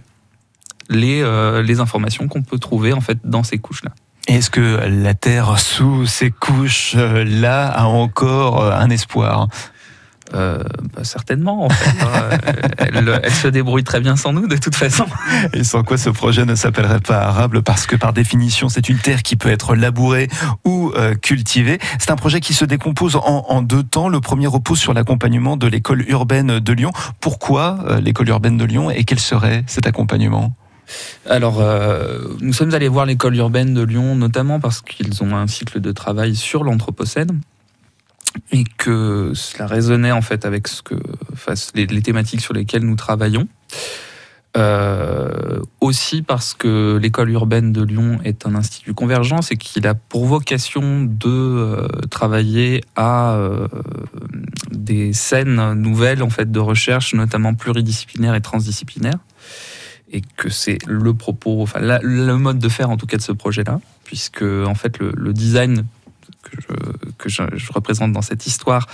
[0.88, 3.92] les, euh, les informations qu'on peut trouver en fait dans ces couches-là.
[4.29, 9.48] Est-ce que la Terre sous ces couches-là a encore euh, un espoir?
[10.35, 10.62] Euh,
[10.95, 12.05] bah, certainement, en fait.
[12.05, 12.38] hein.
[12.79, 15.07] elle, elle se débrouille très bien sans nous, de toute façon.
[15.53, 18.99] Et sans quoi ce projet ne s'appellerait pas arable parce que par définition c'est une
[18.99, 20.29] terre qui peut être labourée
[20.64, 21.79] ou euh, cultivée.
[21.99, 24.09] C'est un projet qui se décompose en, en deux temps.
[24.09, 26.93] Le premier repose sur l'accompagnement de l'école urbaine de Lyon.
[27.21, 30.55] Pourquoi euh, l'école urbaine de Lyon et quel serait cet accompagnement?
[31.29, 35.47] Alors, euh, nous sommes allés voir l'école urbaine de Lyon, notamment parce qu'ils ont un
[35.47, 37.40] cycle de travail sur l'Anthropocène
[38.53, 40.95] et que cela résonnait en fait avec ce que,
[41.33, 43.49] enfin, les, thématiques sur lesquelles nous travaillons.
[44.57, 49.95] Euh, aussi parce que l'école urbaine de Lyon est un institut convergence et qu'il a
[49.95, 53.69] pour vocation de euh, travailler à euh,
[54.73, 59.21] des scènes nouvelles en fait de recherche, notamment pluridisciplinaires et transdisciplinaires
[60.12, 63.23] et que c'est le propos, enfin la- le mode de faire en tout cas de
[63.23, 65.85] ce projet-là, puisque en fait le design
[67.18, 68.87] que, je, représente dans cette histoire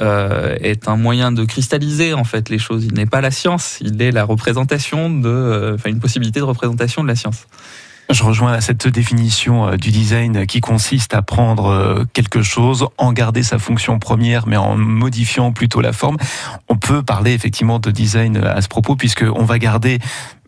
[0.00, 2.84] euh, est un moyen de cristalliser en fait les choses.
[2.84, 6.44] Il n'est pas la science, il est la représentation de, euh, enfin une possibilité de
[6.44, 7.46] représentation de la science.
[8.08, 13.42] Je rejoins cette définition euh, du design qui consiste à prendre quelque chose, en garder
[13.42, 16.16] sa fonction première, mais en modifiant plutôt la forme.
[16.68, 19.98] On peut parler effectivement de design à ce propos, puisqu'on va garder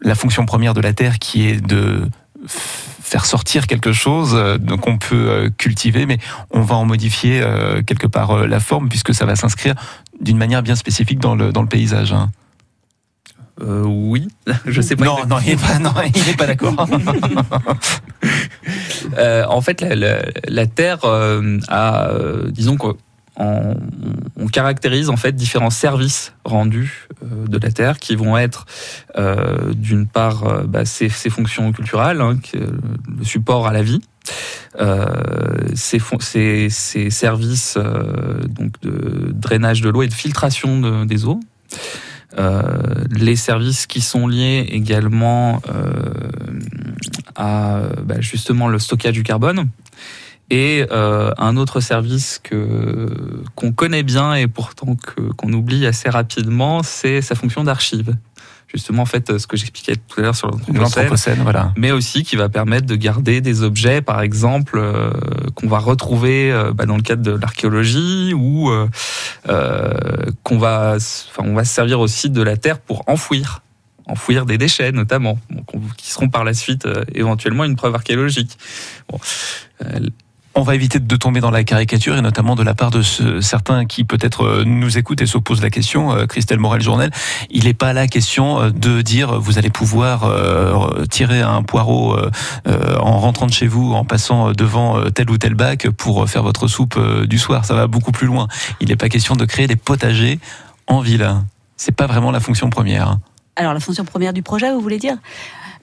[0.00, 2.08] la fonction première de la Terre qui est de
[2.46, 6.18] faire sortir quelque chose euh, qu'on peut euh, cultiver, mais
[6.50, 9.74] on va en modifier euh, quelque part euh, la forme, puisque ça va s'inscrire
[10.20, 12.12] d'une manière bien spécifique dans le, dans le paysage.
[12.12, 12.30] hein.
[13.60, 14.28] Euh, oui,
[14.66, 15.04] je sais pas.
[15.04, 15.56] Non, non, il
[16.26, 16.74] n'est pas, d'accord.
[19.16, 22.10] Euh, en fait, la, la- la Terre euh, a,
[22.50, 22.94] disons qu'on
[23.36, 23.74] on,
[24.36, 28.66] on caractérise en fait différents services rendus de la Terre qui vont être
[29.16, 34.00] euh, d'une part euh, bah, ses, ses fonctions culturelles, hein, le support à la vie,
[34.80, 35.06] euh,
[35.74, 41.40] ses services euh, donc de drainage de l'eau et de filtration de- des eaux.
[42.38, 42.62] Euh,
[43.10, 46.02] les services qui sont liés également euh,
[47.34, 49.68] à bah, justement le stockage du carbone
[50.50, 53.08] et euh, un autre service que
[53.54, 58.14] qu'on connaît bien et pourtant que qu'on oublie assez rapidement, c'est sa fonction d'archive.
[58.68, 61.72] Justement, en fait, ce que j'expliquais tout à l'heure sur l'anthropocène, voilà.
[61.78, 65.10] mais aussi qui va permettre de garder des objets, par exemple, euh,
[65.54, 68.70] qu'on va retrouver euh, bah, dans le cadre de l'archéologie ou
[69.48, 69.92] euh,
[70.42, 73.62] qu'on va, enfin, on va se servir aussi de la terre pour enfouir,
[74.06, 75.38] enfouir des déchets notamment,
[75.96, 78.58] qui seront par la suite euh, éventuellement une preuve archéologique.
[79.08, 79.18] Bon,
[79.84, 80.00] euh,
[80.58, 83.40] On va éviter de tomber dans la caricature et notamment de la part de ce-
[83.40, 86.10] certains qui peut-être euh, nous écoutent et se posent la question.
[86.12, 87.12] euh, Christelle Morel-Journel,
[87.48, 90.24] il n'est pas la question euh, de dire vous allez pouvoir
[91.10, 92.16] tirer un poireau
[92.66, 96.66] en rentrant de chez vous, en passant devant tel ou tel bac pour faire votre
[96.66, 97.64] soupe du soir.
[97.64, 98.48] Ça va beaucoup plus loin.
[98.80, 100.40] Il n'est pas question de créer des potagers
[100.88, 101.28] en ville.
[101.76, 103.18] C'est pas vraiment la fonction première.
[103.54, 105.16] Alors la fonction première du projet, vous voulez dire?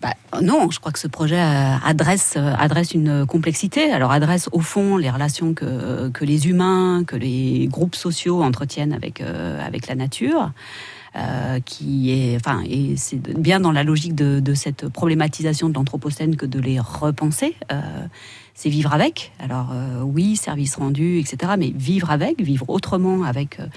[0.01, 3.91] Bah, Non, je crois que ce projet euh, adresse, euh, adresse une complexité.
[3.91, 9.21] Alors adresse au fond les relations que, les humains, que les groupes sociaux entretiennent avec,
[9.21, 10.51] euh, la nature.
[11.63, 16.45] qui est, enfin, et c'est bien dans la logique de, cette problématisation de l'anthropocène que
[16.45, 17.55] de les repenser.
[18.55, 19.33] C'est vivre avec.
[19.37, 21.53] Alors euh, oui, service rendu, etc.
[21.59, 23.67] Mais vivre avec, vivre autrement avec euh,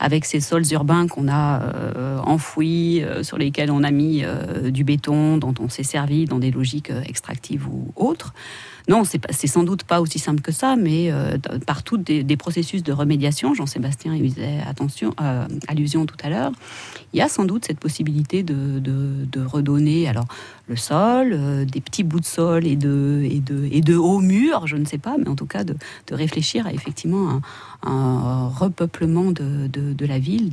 [0.00, 4.24] avec ces sols urbains qu'on a euh, enfouis, sur lesquels on a mis
[4.64, 8.32] du béton, dont on s'est servi dans des logiques extractives ou autres.
[8.88, 12.92] Non, c'est sans doute pas aussi simple que ça, mais euh, partout des, processus de
[12.92, 13.54] remédiation.
[13.54, 16.52] Jean-Sébastien faisait attention, euh, allusion tout à l'heure.
[17.12, 20.26] Il y a sans doute cette possibilité de, redonner alors
[20.68, 24.98] le sol, euh, des petits bouts de sol et de, hauts murs, je ne sais
[24.98, 25.74] pas, mais en tout cas de,
[26.10, 27.40] réfléchir à effectivement
[27.82, 30.52] un, repeuplement de, la ville,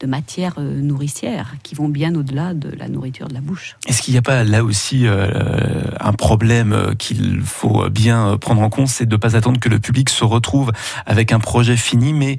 [0.00, 3.76] de matières euh, nourricières qui vont bien au-delà de la nourriture de la bouche.
[3.86, 8.36] Est-ce qu'il n'y a pas là aussi euh, un problème euh, qu'il faut bien euh,
[8.36, 10.72] prendre en compte, c'est de ne pas attendre que le public se retrouve
[11.06, 12.38] avec un projet fini, mais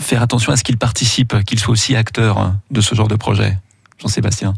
[0.00, 3.16] faire attention à ce qu'il participe, qu'il soit aussi acteur hein, de ce genre de
[3.16, 3.58] projet
[3.98, 4.54] Jean-Sébastien?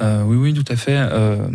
[0.00, 0.96] Euh, oui, oui, tout à fait.
[0.96, 1.48] Euh,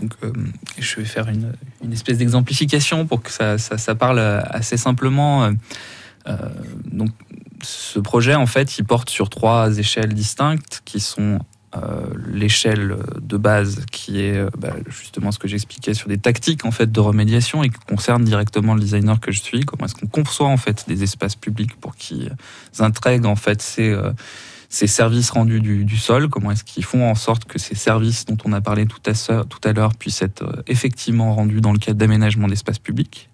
[0.00, 0.32] donc, euh,
[0.78, 1.52] je vais faire une,
[1.84, 5.44] une espèce d'exemplification pour que ça, ça, ça parle assez simplement.
[5.44, 5.52] Euh,
[6.28, 6.36] euh,
[6.90, 7.10] donc,
[7.62, 11.38] ce projet, en fait, il porte sur trois échelles distinctes qui sont
[11.74, 16.66] euh, l'échelle de base qui est euh, bah, justement ce que j'expliquais sur des tactiques
[16.66, 19.60] en fait de remédiation et qui concerne directement le designer que je suis.
[19.60, 22.30] Comment est-ce qu'on conçoit en fait des espaces publics pour qu'ils
[22.78, 24.12] intègrent en fait ces euh,
[24.68, 28.38] ces services rendus du, sol, comment est-ce qu'ils font en sorte que ces services dont
[28.46, 31.98] on a parlé tout à, tout à l'heure puissent être effectivement rendus dans le cadre
[31.98, 33.28] d'aménagement d'espaces publics?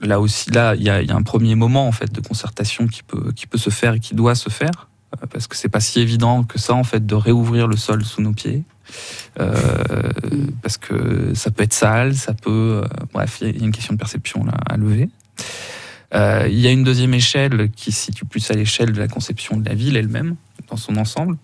[0.00, 2.20] Là aussi, là, il y, a il y a un premier moment en fait de
[2.20, 4.88] concertation qui peut, qui peut se faire et qui doit se faire,
[5.22, 8.04] euh, parce que c'est pas si évident que ça en fait de réouvrir le sol
[8.04, 8.62] sous nos pieds,
[9.40, 10.10] Euh,
[10.60, 13.94] parce que ça peut être sale, ça peut, euh, bref, il y a- une question
[13.94, 15.08] de perception là à lever.
[16.14, 19.08] Euh, il y a une deuxième échelle qui se situe plus à l'échelle de la
[19.08, 20.36] conception de la ville elle-même,
[20.68, 21.38] dans son ensemble.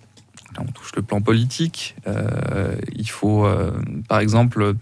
[0.54, 1.96] Là, on touche le plan politique.
[2.94, 3.48] Il faut,
[4.08, 4.74] par exemple,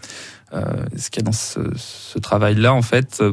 [0.52, 3.32] ce qu'il y a dans ce, travail-là, en fait, euh,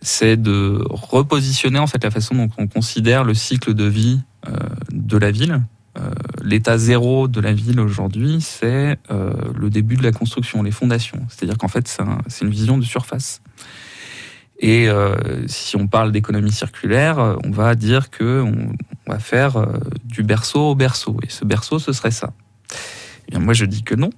[0.00, 4.52] c'est de repositionner en fait la façon dont on considère le cycle de vie euh,
[4.90, 5.62] de la ville.
[5.98, 6.10] Euh,
[6.42, 11.20] L'état zéro de la ville aujourd'hui, c'est euh, le début de la construction, les fondations.
[11.28, 13.42] C'est-à-dire qu'en fait, c'est un- c'est une vision de surface.
[14.58, 18.72] Et euh, si on parle d'économie circulaire, euh, on va dire que on,
[19.06, 19.66] va faire euh,
[20.04, 21.16] du berceau au berceau.
[21.24, 22.32] Et ce berceau, ce serait ça.
[23.28, 24.10] Eh bien, moi, je dis que non.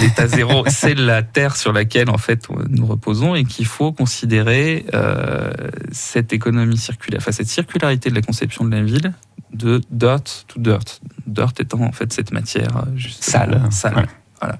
[0.00, 4.86] L'état zéro, c'est la terre sur laquelle en fait nous reposons et qu'il faut considérer
[4.94, 5.50] euh,
[5.92, 9.12] cette économie circulaire, enfin cette circularité de la conception de la ville
[9.52, 11.00] de dirt to dirt.
[11.26, 13.60] Dirt étant en fait cette matière euh, Sale.
[13.70, 13.96] sale.
[13.96, 14.06] Ouais.
[14.40, 14.58] Voilà.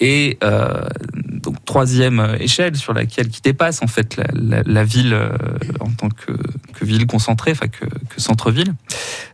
[0.00, 0.88] Et euh,
[1.24, 5.30] donc troisième échelle sur laquelle qui dépasse en fait la, la- la ville euh,
[5.78, 6.32] en tant que,
[6.74, 8.74] que ville concentrée, enfin que, que centre-ville,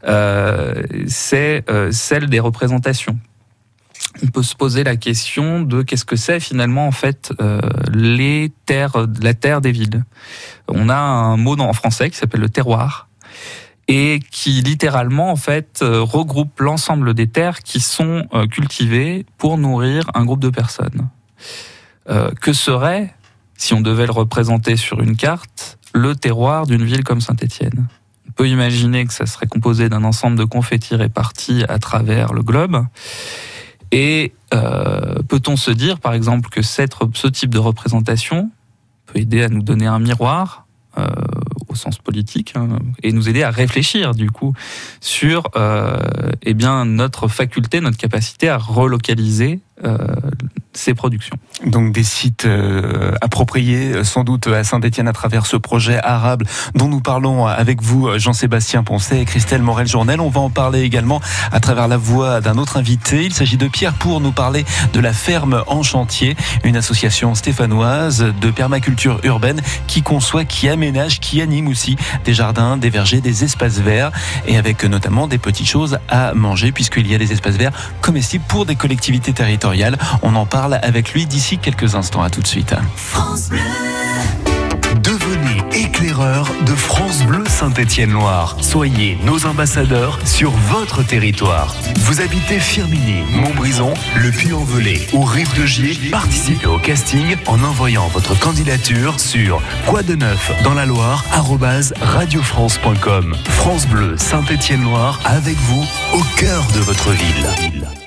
[0.07, 3.19] euh, c'est celle des représentations.
[4.23, 7.61] On peut se poser la question de qu'est-ce que c'est finalement en fait euh,
[7.93, 10.05] les terres, la terre des villes.
[10.67, 13.09] On a un mot en français qui s'appelle le terroir
[13.87, 19.59] et qui littéralement en fait euh, regroupe l'ensemble des terres qui sont euh, cultivées pour
[19.59, 21.09] nourrir un groupe de personnes.
[22.41, 23.15] Que serait,
[23.59, 27.87] si on devait le représenter sur une carte, le terroir d'une ville comme Saint-Étienne?
[28.27, 32.43] On peut imaginer que ça serait composé d'un ensemble de confettis répartis à travers le
[32.43, 32.83] globe.
[33.93, 38.51] Et euh, peut-on se dire, par exemple, que ce type de représentation
[39.07, 40.67] peut aider à nous donner un miroir
[40.99, 41.07] euh,
[41.69, 44.55] au sens politique hein, et nous aider à réfléchir du coup
[45.01, 45.99] sur euh,
[46.43, 49.99] eh bien notre faculté, notre capacité à relocaliser euh,
[50.73, 51.37] ces productions?
[51.69, 56.43] Donc des sites euh, appropriés euh, sans doute à Saint-Etienne à travers ce projet arabe
[56.75, 60.21] dont nous parlons avec vous euh, Jean-Sébastien Poncet et Christelle Morel-Journel.
[60.21, 61.21] On va en parler également
[61.53, 63.25] à travers la voix d'un autre invité.
[63.25, 64.65] Il s'agit de Pierre pour nous parler
[64.95, 71.21] de la ferme en chantier, une association stéphanoise de permaculture urbaine qui conçoit, qui aménage,
[71.21, 74.11] qui anime aussi des jardins, des vergers, des espaces verts
[74.47, 78.45] et avec notamment des petites choses à manger puisqu'il y a des espaces verts comestibles
[78.49, 79.99] pour des collectivités territoriales.
[80.23, 82.23] On en parle avec lui d'ici quelques instants.
[82.23, 82.75] À tout de suite.
[85.03, 88.57] Devenez éclaireur de France Bleu Saint-Étienne-Loire.
[88.61, 91.75] Soyez nos ambassadeurs sur votre territoire.
[92.01, 96.11] Vous habitez Firminy, Montbrison, Le Puy-en-Velay ou Rive de Gier.
[96.11, 101.25] Participez au casting en envoyant votre candidature sur quoi de neuf dans la Loire
[102.01, 103.37] radiofrance.com.
[103.49, 107.98] France Bleu Saint-Étienne-Loire avec vous au cœur de votre ville.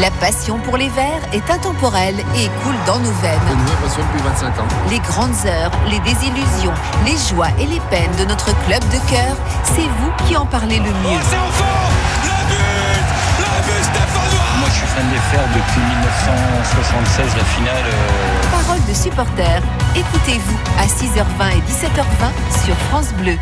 [0.00, 3.40] La passion pour les verts est intemporelle et coule dans nos veines.
[3.82, 4.68] passion depuis 25 ans.
[4.88, 6.72] Les grandes heures, les désillusions,
[7.04, 10.78] les joies et les peines de notre club de cœur, c'est vous qui en parlez
[10.78, 11.20] le mieux.
[11.28, 11.90] c'est enfant
[12.24, 13.04] Le but
[13.40, 17.84] Le but stéphanois Moi, je suis fan des Fers depuis 1976, la finale.
[17.84, 19.62] euh, Parole de supporters,
[19.94, 23.36] écoutez-vous à 6h20 et 17h20 sur France Bleu.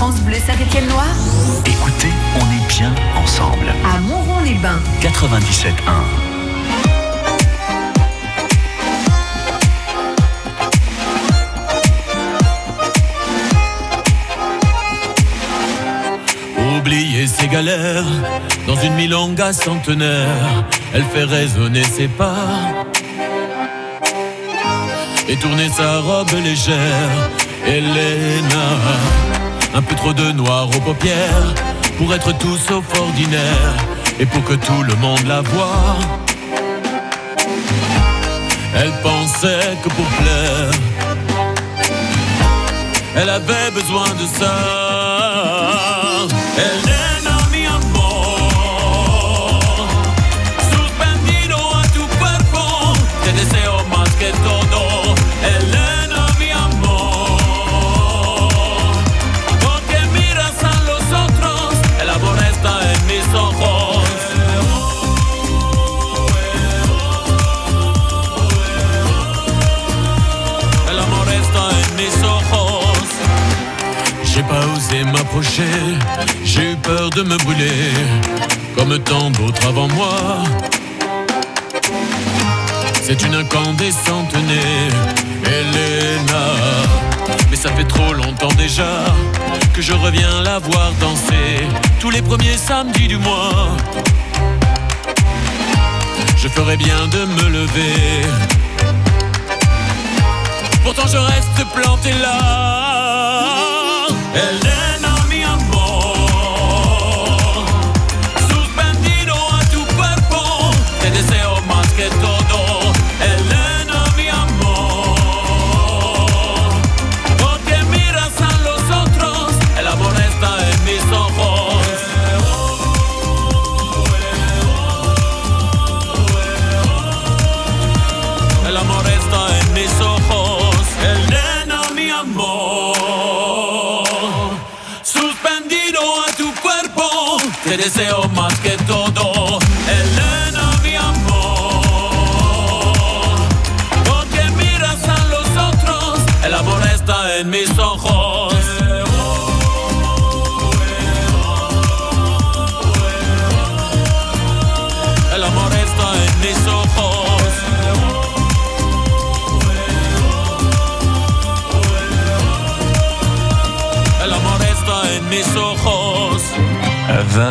[0.00, 1.14] France Bleu Saint-Étienne-Loire
[1.66, 2.90] Écoutez, on est bien
[3.22, 3.66] ensemble.
[3.84, 4.80] à Montrond-les-Bains.
[5.02, 5.70] 97.1.
[16.78, 18.04] Oublier ses galères
[18.66, 22.36] dans une milonga centenaire, elle fait résonner ses pas
[25.28, 27.30] et tourner sa robe légère.
[27.66, 28.66] Elena,
[29.74, 31.54] un peu trop de noir aux paupières
[31.98, 33.74] pour être tout sauf ordinaire
[34.18, 35.96] et pour que tout le monde la voie.
[38.74, 40.70] Elle pensait que pour plaire,
[43.16, 44.56] elle avait besoin de ça.
[75.42, 77.92] J'ai eu peur de me brûler,
[78.76, 80.16] comme tant d'autres avant moi.
[83.02, 84.88] C'est une incandescente née,
[85.46, 86.44] Elena.
[87.50, 89.04] Mais ça fait trop longtemps déjà
[89.72, 91.66] que je reviens la voir danser,
[92.00, 93.68] tous les premiers samedis du mois.
[96.36, 98.26] Je ferais bien de me lever.
[100.84, 102.99] Pourtant je reste planté là.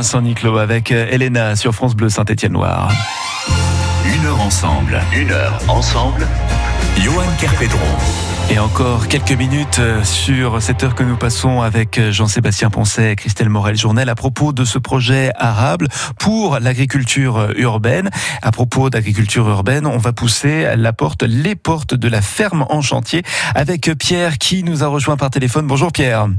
[0.10, 2.92] Vincent Niclot avec euh, Elena sur France Bleu Saint-Étienne-Loire.
[4.04, 5.00] Une heure ensemble.
[5.16, 6.26] Une heure ensemble.
[6.98, 7.78] Johan Kerpedron.
[8.50, 13.12] Et encore quelques minutes euh, sur cette heure que nous passons avec euh, Jean-Sébastien Poncet
[13.12, 15.88] et Christelle Morel-Journel à propos de ce projet arable
[16.18, 18.10] pour l'agriculture urbaine.
[18.42, 22.82] À propos d'agriculture urbaine, on va pousser la porte, les portes de la ferme en
[22.82, 23.22] chantier
[23.54, 25.68] avec Pierre qui nous a rejoint par téléphone.
[25.68, 26.30] Bonjour Pierre.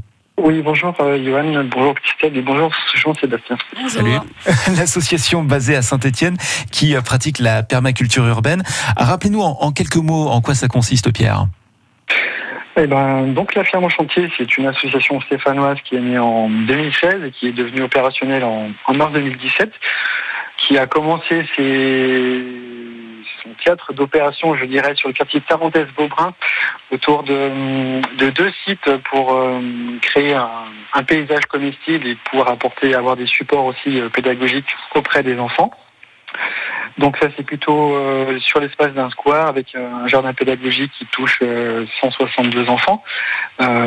[0.43, 3.59] Oui, bonjour euh, Johan, bonjour Christelle et bonjour Jean-Sébastien.
[3.88, 4.16] Salut.
[4.78, 6.38] L'association basée à Saint-Étienne
[6.72, 8.62] qui euh, pratique la permaculture urbaine.
[8.97, 11.45] Rappelez-nous en, en quelques mots en quoi ça consiste Pierre.
[12.78, 16.49] Eh ben, donc la ferme en chantier, c'est une association stéphanoise qui est née en
[16.49, 19.70] 2016 et qui est devenue opérationnelle en, en mars 2017,
[20.57, 22.43] qui a commencé ses,
[23.43, 26.34] son théâtre d'opération, je dirais, sur le quartier de Tarentaise-Vaubrin,
[26.91, 29.61] autour de, de deux sites pour euh,
[30.03, 35.38] créer un, paysage comestible et pouvoir apporter, avoir des supports aussi euh, pédagogiques auprès des
[35.38, 35.70] enfants.
[36.99, 41.38] Donc ça c'est plutôt euh, sur l'espace d'un square avec un jardin pédagogique qui touche
[41.43, 43.03] euh, 162 enfants,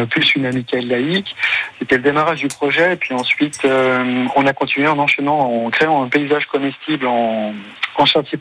[0.10, 1.36] plus une amicale laïque.
[1.80, 6.04] C'était le démarrage du projet et puis ensuite on a continué en enchaînant, en créant
[6.04, 7.54] un paysage comestible en,
[8.02, 8.38] en chantier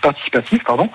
[0.00, 0.64] participatif.
[0.64, 0.90] Pardon.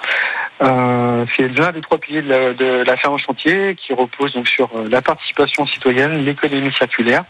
[0.61, 4.33] Euh, c'est l'un des trois piliers de la, de la ferme en chantier qui repose
[4.33, 7.25] donc sur euh, la participation citoyenne, l'économie circulaire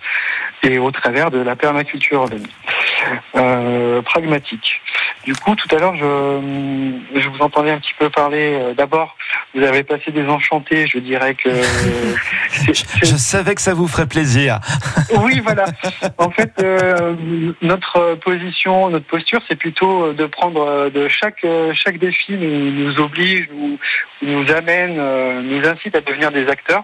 [0.64, 2.48] et au travers de la permaculture urbaine.
[3.36, 4.82] Euh, pragmatique.
[5.24, 8.74] Du coup, tout à l'heure, je, je vous entendais un petit peu parler.
[8.78, 9.16] D'abord,
[9.54, 10.88] vous avez passé des enchantés.
[10.88, 11.50] Je dirais que
[13.04, 14.60] Je savais que ça vous ferait plaisir.
[15.24, 15.66] oui, voilà.
[16.18, 17.16] En fait, euh,
[17.62, 23.00] notre position, notre posture, c'est plutôt de prendre euh, de chaque euh, chaque défi nous,
[23.00, 23.78] oblige, nous,
[24.22, 26.84] nous amène, euh, nous incite à devenir des acteurs.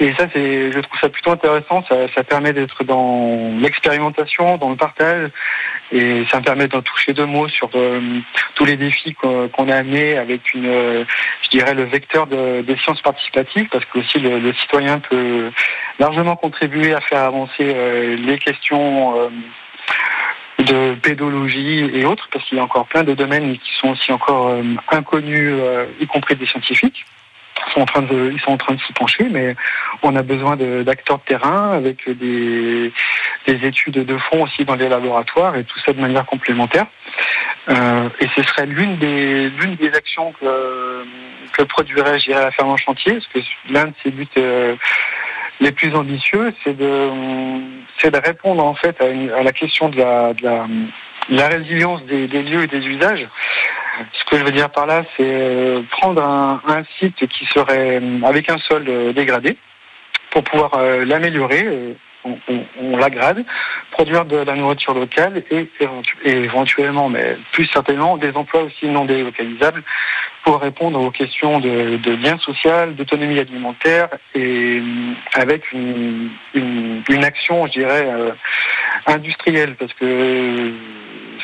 [0.00, 1.84] Et ça, c'est, je trouve ça plutôt intéressant.
[1.88, 5.30] Ça, ça permet d'être dans l'expérimentation, dans le partage,
[5.92, 7.70] et ça me permet d'en toucher deux mots sur
[8.56, 11.06] tous les défis qu'on a amenés avec une,
[11.42, 15.50] je dirais, le vecteur de- des sciences participatives, parce que aussi le, citoyen peut
[16.00, 19.30] largement contribuer à faire avancer les questions.
[20.64, 24.12] De pédologie et autres, parce qu'il y a encore plein de domaines qui sont aussi
[24.12, 27.04] encore euh, inconnus, euh, y compris des scientifiques.
[27.66, 29.54] Ils sont en train de, ils sont en train de s'y pencher, mais
[30.02, 32.92] on a besoin d'acteurs de, terrain avec des,
[33.46, 36.86] des études de fond aussi dans les laboratoires et tout ça de manière complémentaire.
[37.68, 41.04] Euh, et ce serait l'une des, l'une des actions que,
[41.52, 44.26] que produirait, je dirais, la ferme en chantier, parce que l'un de ses buts
[45.60, 47.10] les plus ambitieux, c'est de,
[47.98, 50.44] c'est de répondre en fait à, une- à la question de la, de
[51.30, 53.26] la, résilience des, lieux et des usages.
[54.12, 58.50] Ce que je veux dire par là, c'est euh, prendre un, site qui serait avec
[58.50, 59.56] un sol euh, dégradé
[60.30, 61.96] pour pouvoir euh, l'améliorer.
[62.26, 63.44] Euh, on, on- l'agrade,
[63.90, 68.86] produire de la nourriture locale et, éventu- et éventuellement, mais plus certainement, des emplois aussi
[68.86, 69.82] non délocalisables
[70.44, 76.30] pour répondre aux questions de, de lien social, d'autonomie alimentaire et euh, avec une,
[77.24, 78.32] action, je dirais, euh,
[79.06, 80.72] industrielle, parce que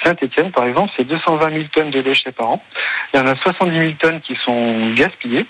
[0.04, 2.64] Saint-Étienne, par exemple, c'est 220 000 tonnes de déchets par an.
[3.12, 5.46] Il y en a 70 000 tonnes qui sont gaspillées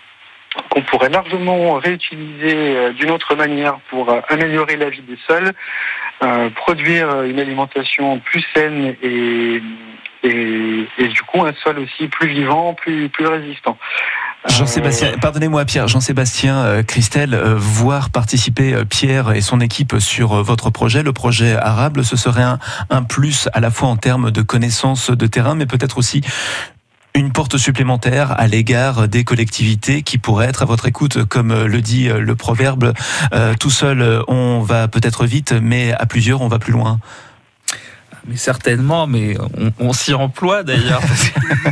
[0.70, 5.52] qu'on pourrait largement réutiliser euh, d'une autre manière pour euh, améliorer la vie des sols,
[6.22, 9.62] euh, produire une alimentation plus saine et,
[10.22, 13.78] et, et du coup un sol aussi plus vivant, plus, plus résistant.
[14.48, 21.12] Jean-Sébastien, pardonnez-moi Pierre, Jean-Sébastien, Christelle, voir participer Pierre et son équipe sur votre projet, le
[21.12, 25.26] projet Arable, ce serait un, un plus à la fois en termes de connaissances de
[25.26, 26.22] terrain, mais peut-être aussi
[27.20, 31.80] une porte supplémentaire à l'égard des collectivités qui pourraient être à votre écoute, comme le
[31.82, 32.92] dit euh, le proverbe,
[33.32, 36.98] euh, tout seul euh, on va peut-être vite, mais à plusieurs on va plus loin.
[38.28, 41.00] Mais certainement, mais on, on s'y emploie d'ailleurs.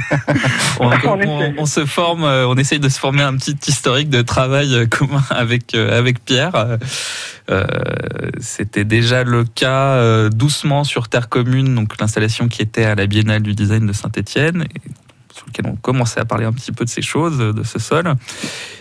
[0.80, 4.88] on, on- on se forme, on essaye de se former un petit historique de travail
[4.88, 6.78] commun avec avec Pierre.
[7.50, 7.66] Euh,
[8.40, 13.06] C'était déjà le cas euh, doucement sur Terre Commune, donc l'installation qui était à la
[13.06, 14.66] Biennale du Design de Saint-Étienne,
[15.48, 18.14] lequel on commençait à parler un petit peu de ces choses, de ce sol.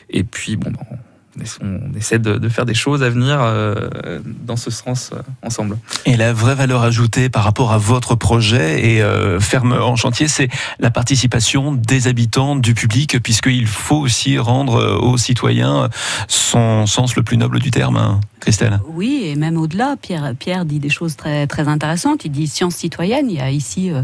[0.09, 0.97] Et puis bon, ben, on
[1.43, 5.21] essa- on essaie de, de faire des choses à venir euh, dans ce sens euh,
[5.43, 5.77] ensemble.
[6.05, 10.27] Et la vraie valeur ajoutée par rapport à votre projet et euh, ferme en chantier,
[10.27, 10.49] c'est
[10.79, 15.89] la participation des habitants, du public, puisqu'il faut aussi rendre euh, aux citoyens
[16.27, 18.79] son sens le plus noble du terme, hein, Christelle.
[18.87, 22.25] Oui, et même au-delà, Pierre, Pierre dit des choses très, très intéressantes.
[22.25, 23.29] Il dit science citoyenne.
[23.29, 24.01] Il y a ici euh,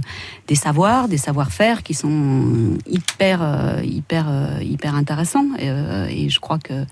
[0.48, 5.48] des savoirs, des savoir-faire qui sont hyper, euh, hyper, euh, hyper intéressants.
[5.58, 6.86] Et, euh, je crois que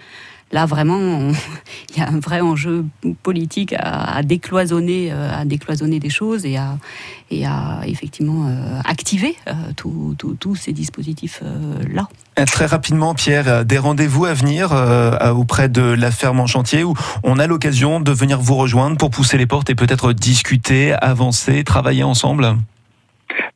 [0.52, 1.32] là, vraiment,
[1.90, 2.86] il y a un vrai enjeu
[3.24, 6.78] politique à, décloisonner, euh, à décloisonner des choses et à,
[7.30, 12.08] et à effectivement euh, activer euh, tous ces dispositifs-là.
[12.40, 16.48] Euh, Très rapidement, Pierre, euh, des rendez-vous à venir euh, auprès de la ferme en
[16.48, 16.94] chantier où
[17.24, 21.64] on a l'occasion de venir vous rejoindre pour pousser les portes et peut-être discuter, avancer,
[21.64, 22.56] travailler ensemble?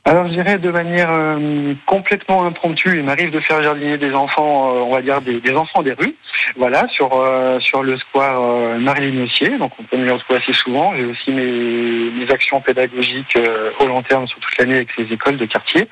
[0.07, 4.69] Alors je dirais de manière euh, complètement impromptue, il m'arrive de faire jardiner des enfants,
[4.69, 6.15] euh, on va dire des, enfants des rues,
[6.55, 8.39] voilà, sur euh, sur le square
[8.78, 10.95] Marilyn Ossier, donc on peut me retrouver assez souvent.
[10.95, 13.38] J'ai aussi mes, mes actions pédagogiques
[13.80, 15.88] au long terme sur toute l'année avec les écoles de quartier.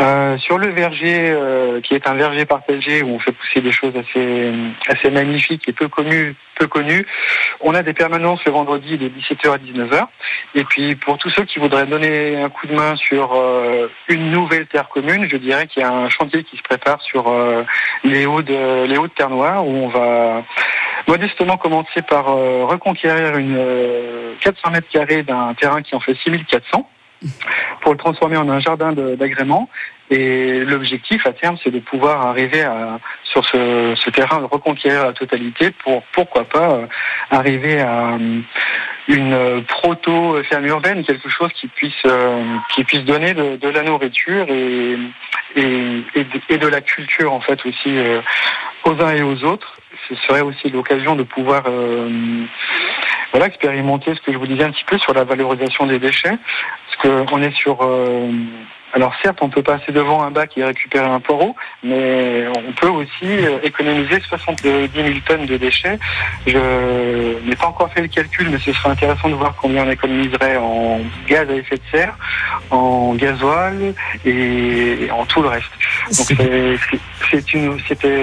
[0.00, 3.72] Euh, sur le verger, euh, qui est un verger partagé où on fait pousser des
[3.72, 4.52] choses assez
[4.88, 7.06] assez magnifiques et peu connues, peu connues,
[7.60, 10.06] on a des permanences le vendredi de 17h à 19h.
[10.54, 14.30] Et puis pour tous ceux qui voudraient donner un coup de main sur euh, une
[14.30, 17.30] nouvelle terre commune, je dirais qu'il y a un chantier qui se prépare sur
[18.04, 20.42] les hauts de les hauts de Terre où on va
[21.06, 26.88] modestement commencer par reconquérir une euh, 400 mètres carrés d'un terrain qui en fait 6400
[27.80, 29.68] pour le transformer en un jardin d'agrément.
[30.10, 35.12] Et l'objectif à terme, c'est de pouvoir arriver à, sur ce, ce terrain, reconquérir la
[35.12, 36.86] totalité pour, pourquoi pas, euh,
[37.30, 38.40] arriver à euh,
[39.06, 42.02] une euh, proto-ferme urbaine, quelque chose qui puisse,
[42.74, 44.98] qui puisse donner de, la nourriture et,
[45.54, 46.04] et,
[46.48, 47.96] et, de, la culture, en fait, aussi,
[48.84, 49.79] aux uns et aux autres.
[50.08, 52.44] Ce serait aussi l'occasion de pouvoir euh,
[53.32, 56.36] voilà, expérimenter ce que je vous disais un petit peu sur la valorisation des déchets.
[56.86, 58.30] Parce qu'on est sur euh,
[58.92, 62.88] alors certes, on peut passer devant un bac et récupérer un poireau, mais on peut
[62.88, 65.98] aussi euh, économiser 70 000 tonnes de déchets.
[66.46, 69.90] Je n'ai pas encore fait le calcul, mais ce serait intéressant de voir combien on
[69.90, 72.16] économiserait en gaz à effet de serre,
[72.70, 75.70] en gasoil et en tout le reste.
[76.18, 76.26] Donc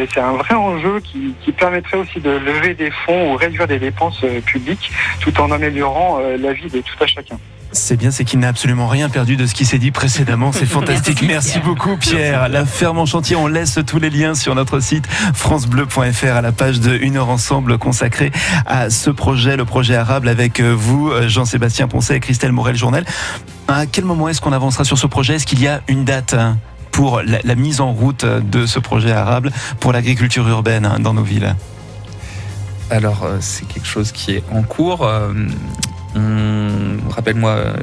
[0.09, 3.79] c'est un vrai enjeu qui, qui, permettrait aussi de lever des fonds ou réduire des
[3.79, 4.91] dépenses euh, publiques
[5.21, 7.37] tout en améliorant euh, la vie de tout à chacun.
[7.71, 10.51] C'est bien, c'est qu'il n'a absolument rien perdu de ce qui s'est dit précédemment.
[10.51, 11.21] C'est fantastique.
[11.21, 12.49] Merci, beaucoup, Pierre.
[12.49, 16.51] La ferme en chantier, on laisse tous les liens sur notre site francebleu.fr à la
[16.51, 18.31] page de Une heure ensemble consacrée
[18.65, 23.05] à ce projet, le projet arabe avec vous, Jean-Sébastien Poncet et Christelle Morel-Journal.
[23.67, 25.35] À quel moment est-ce qu'on avancera sur ce projet?
[25.35, 26.57] Est-ce qu'il y a une date hein,
[26.91, 29.49] pour la, la, mise en route de ce projet arabe
[29.79, 31.55] pour l'agriculture urbaine hein, dans nos villes?
[32.89, 35.09] Alors, c'est quelque chose qui est en cours.
[37.09, 37.51] Rappelle-moi.
[37.51, 37.73] Euh...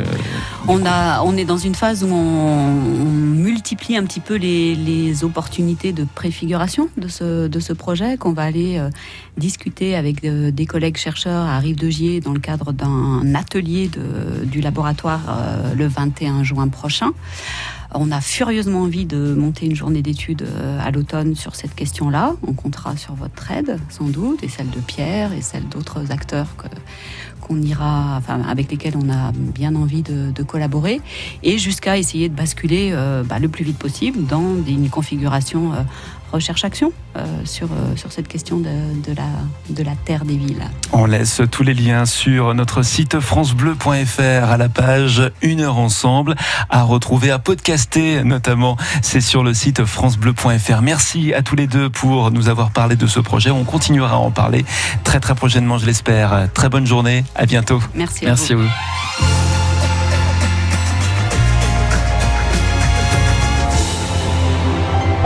[0.68, 5.24] On, a, on est dans une phase où on, on multiplie un petit peu les,
[5.24, 8.90] opportunités de préfiguration de ce, projet, qu'on va aller euh,
[9.36, 13.90] discuter avec euh, des collègues chercheurs à Rive de Gier dans le cadre d'un atelier
[14.44, 15.20] du laboratoire
[15.76, 17.12] le 21 juin prochain.
[17.96, 20.44] On a furieusement envie de monter une journée d'études
[20.80, 22.34] à l'automne sur cette question-là.
[22.46, 26.48] On comptera sur votre aide, sans doute, et celle de Pierre et celle d'autres acteurs
[27.40, 31.00] qu'on ira, enfin, avec lesquels on a bien envie de, de collaborer,
[31.42, 35.82] et jusqu'à essayer de basculer euh, bah, le plus vite possible dans une configuration euh,
[36.32, 38.70] recherche-action euh, sur, euh, sur cette question de,
[39.06, 39.28] de, la,
[39.70, 40.64] de la terre des villes.
[40.92, 46.34] On laisse tous les liens sur notre site francebleu.fr à la page Une heure ensemble,
[46.70, 48.76] à retrouver, à podcaster notamment.
[49.02, 50.82] C'est sur le site francebleu.fr.
[50.82, 53.50] Merci à tous les deux pour nous avoir parlé de ce projet.
[53.50, 54.64] On continuera à en parler
[55.04, 56.48] très très prochainement, je l'espère.
[56.52, 57.80] Très bonne journée, à bientôt.
[57.94, 58.24] Merci.
[58.24, 58.62] Merci à vous.
[58.62, 59.63] À vous.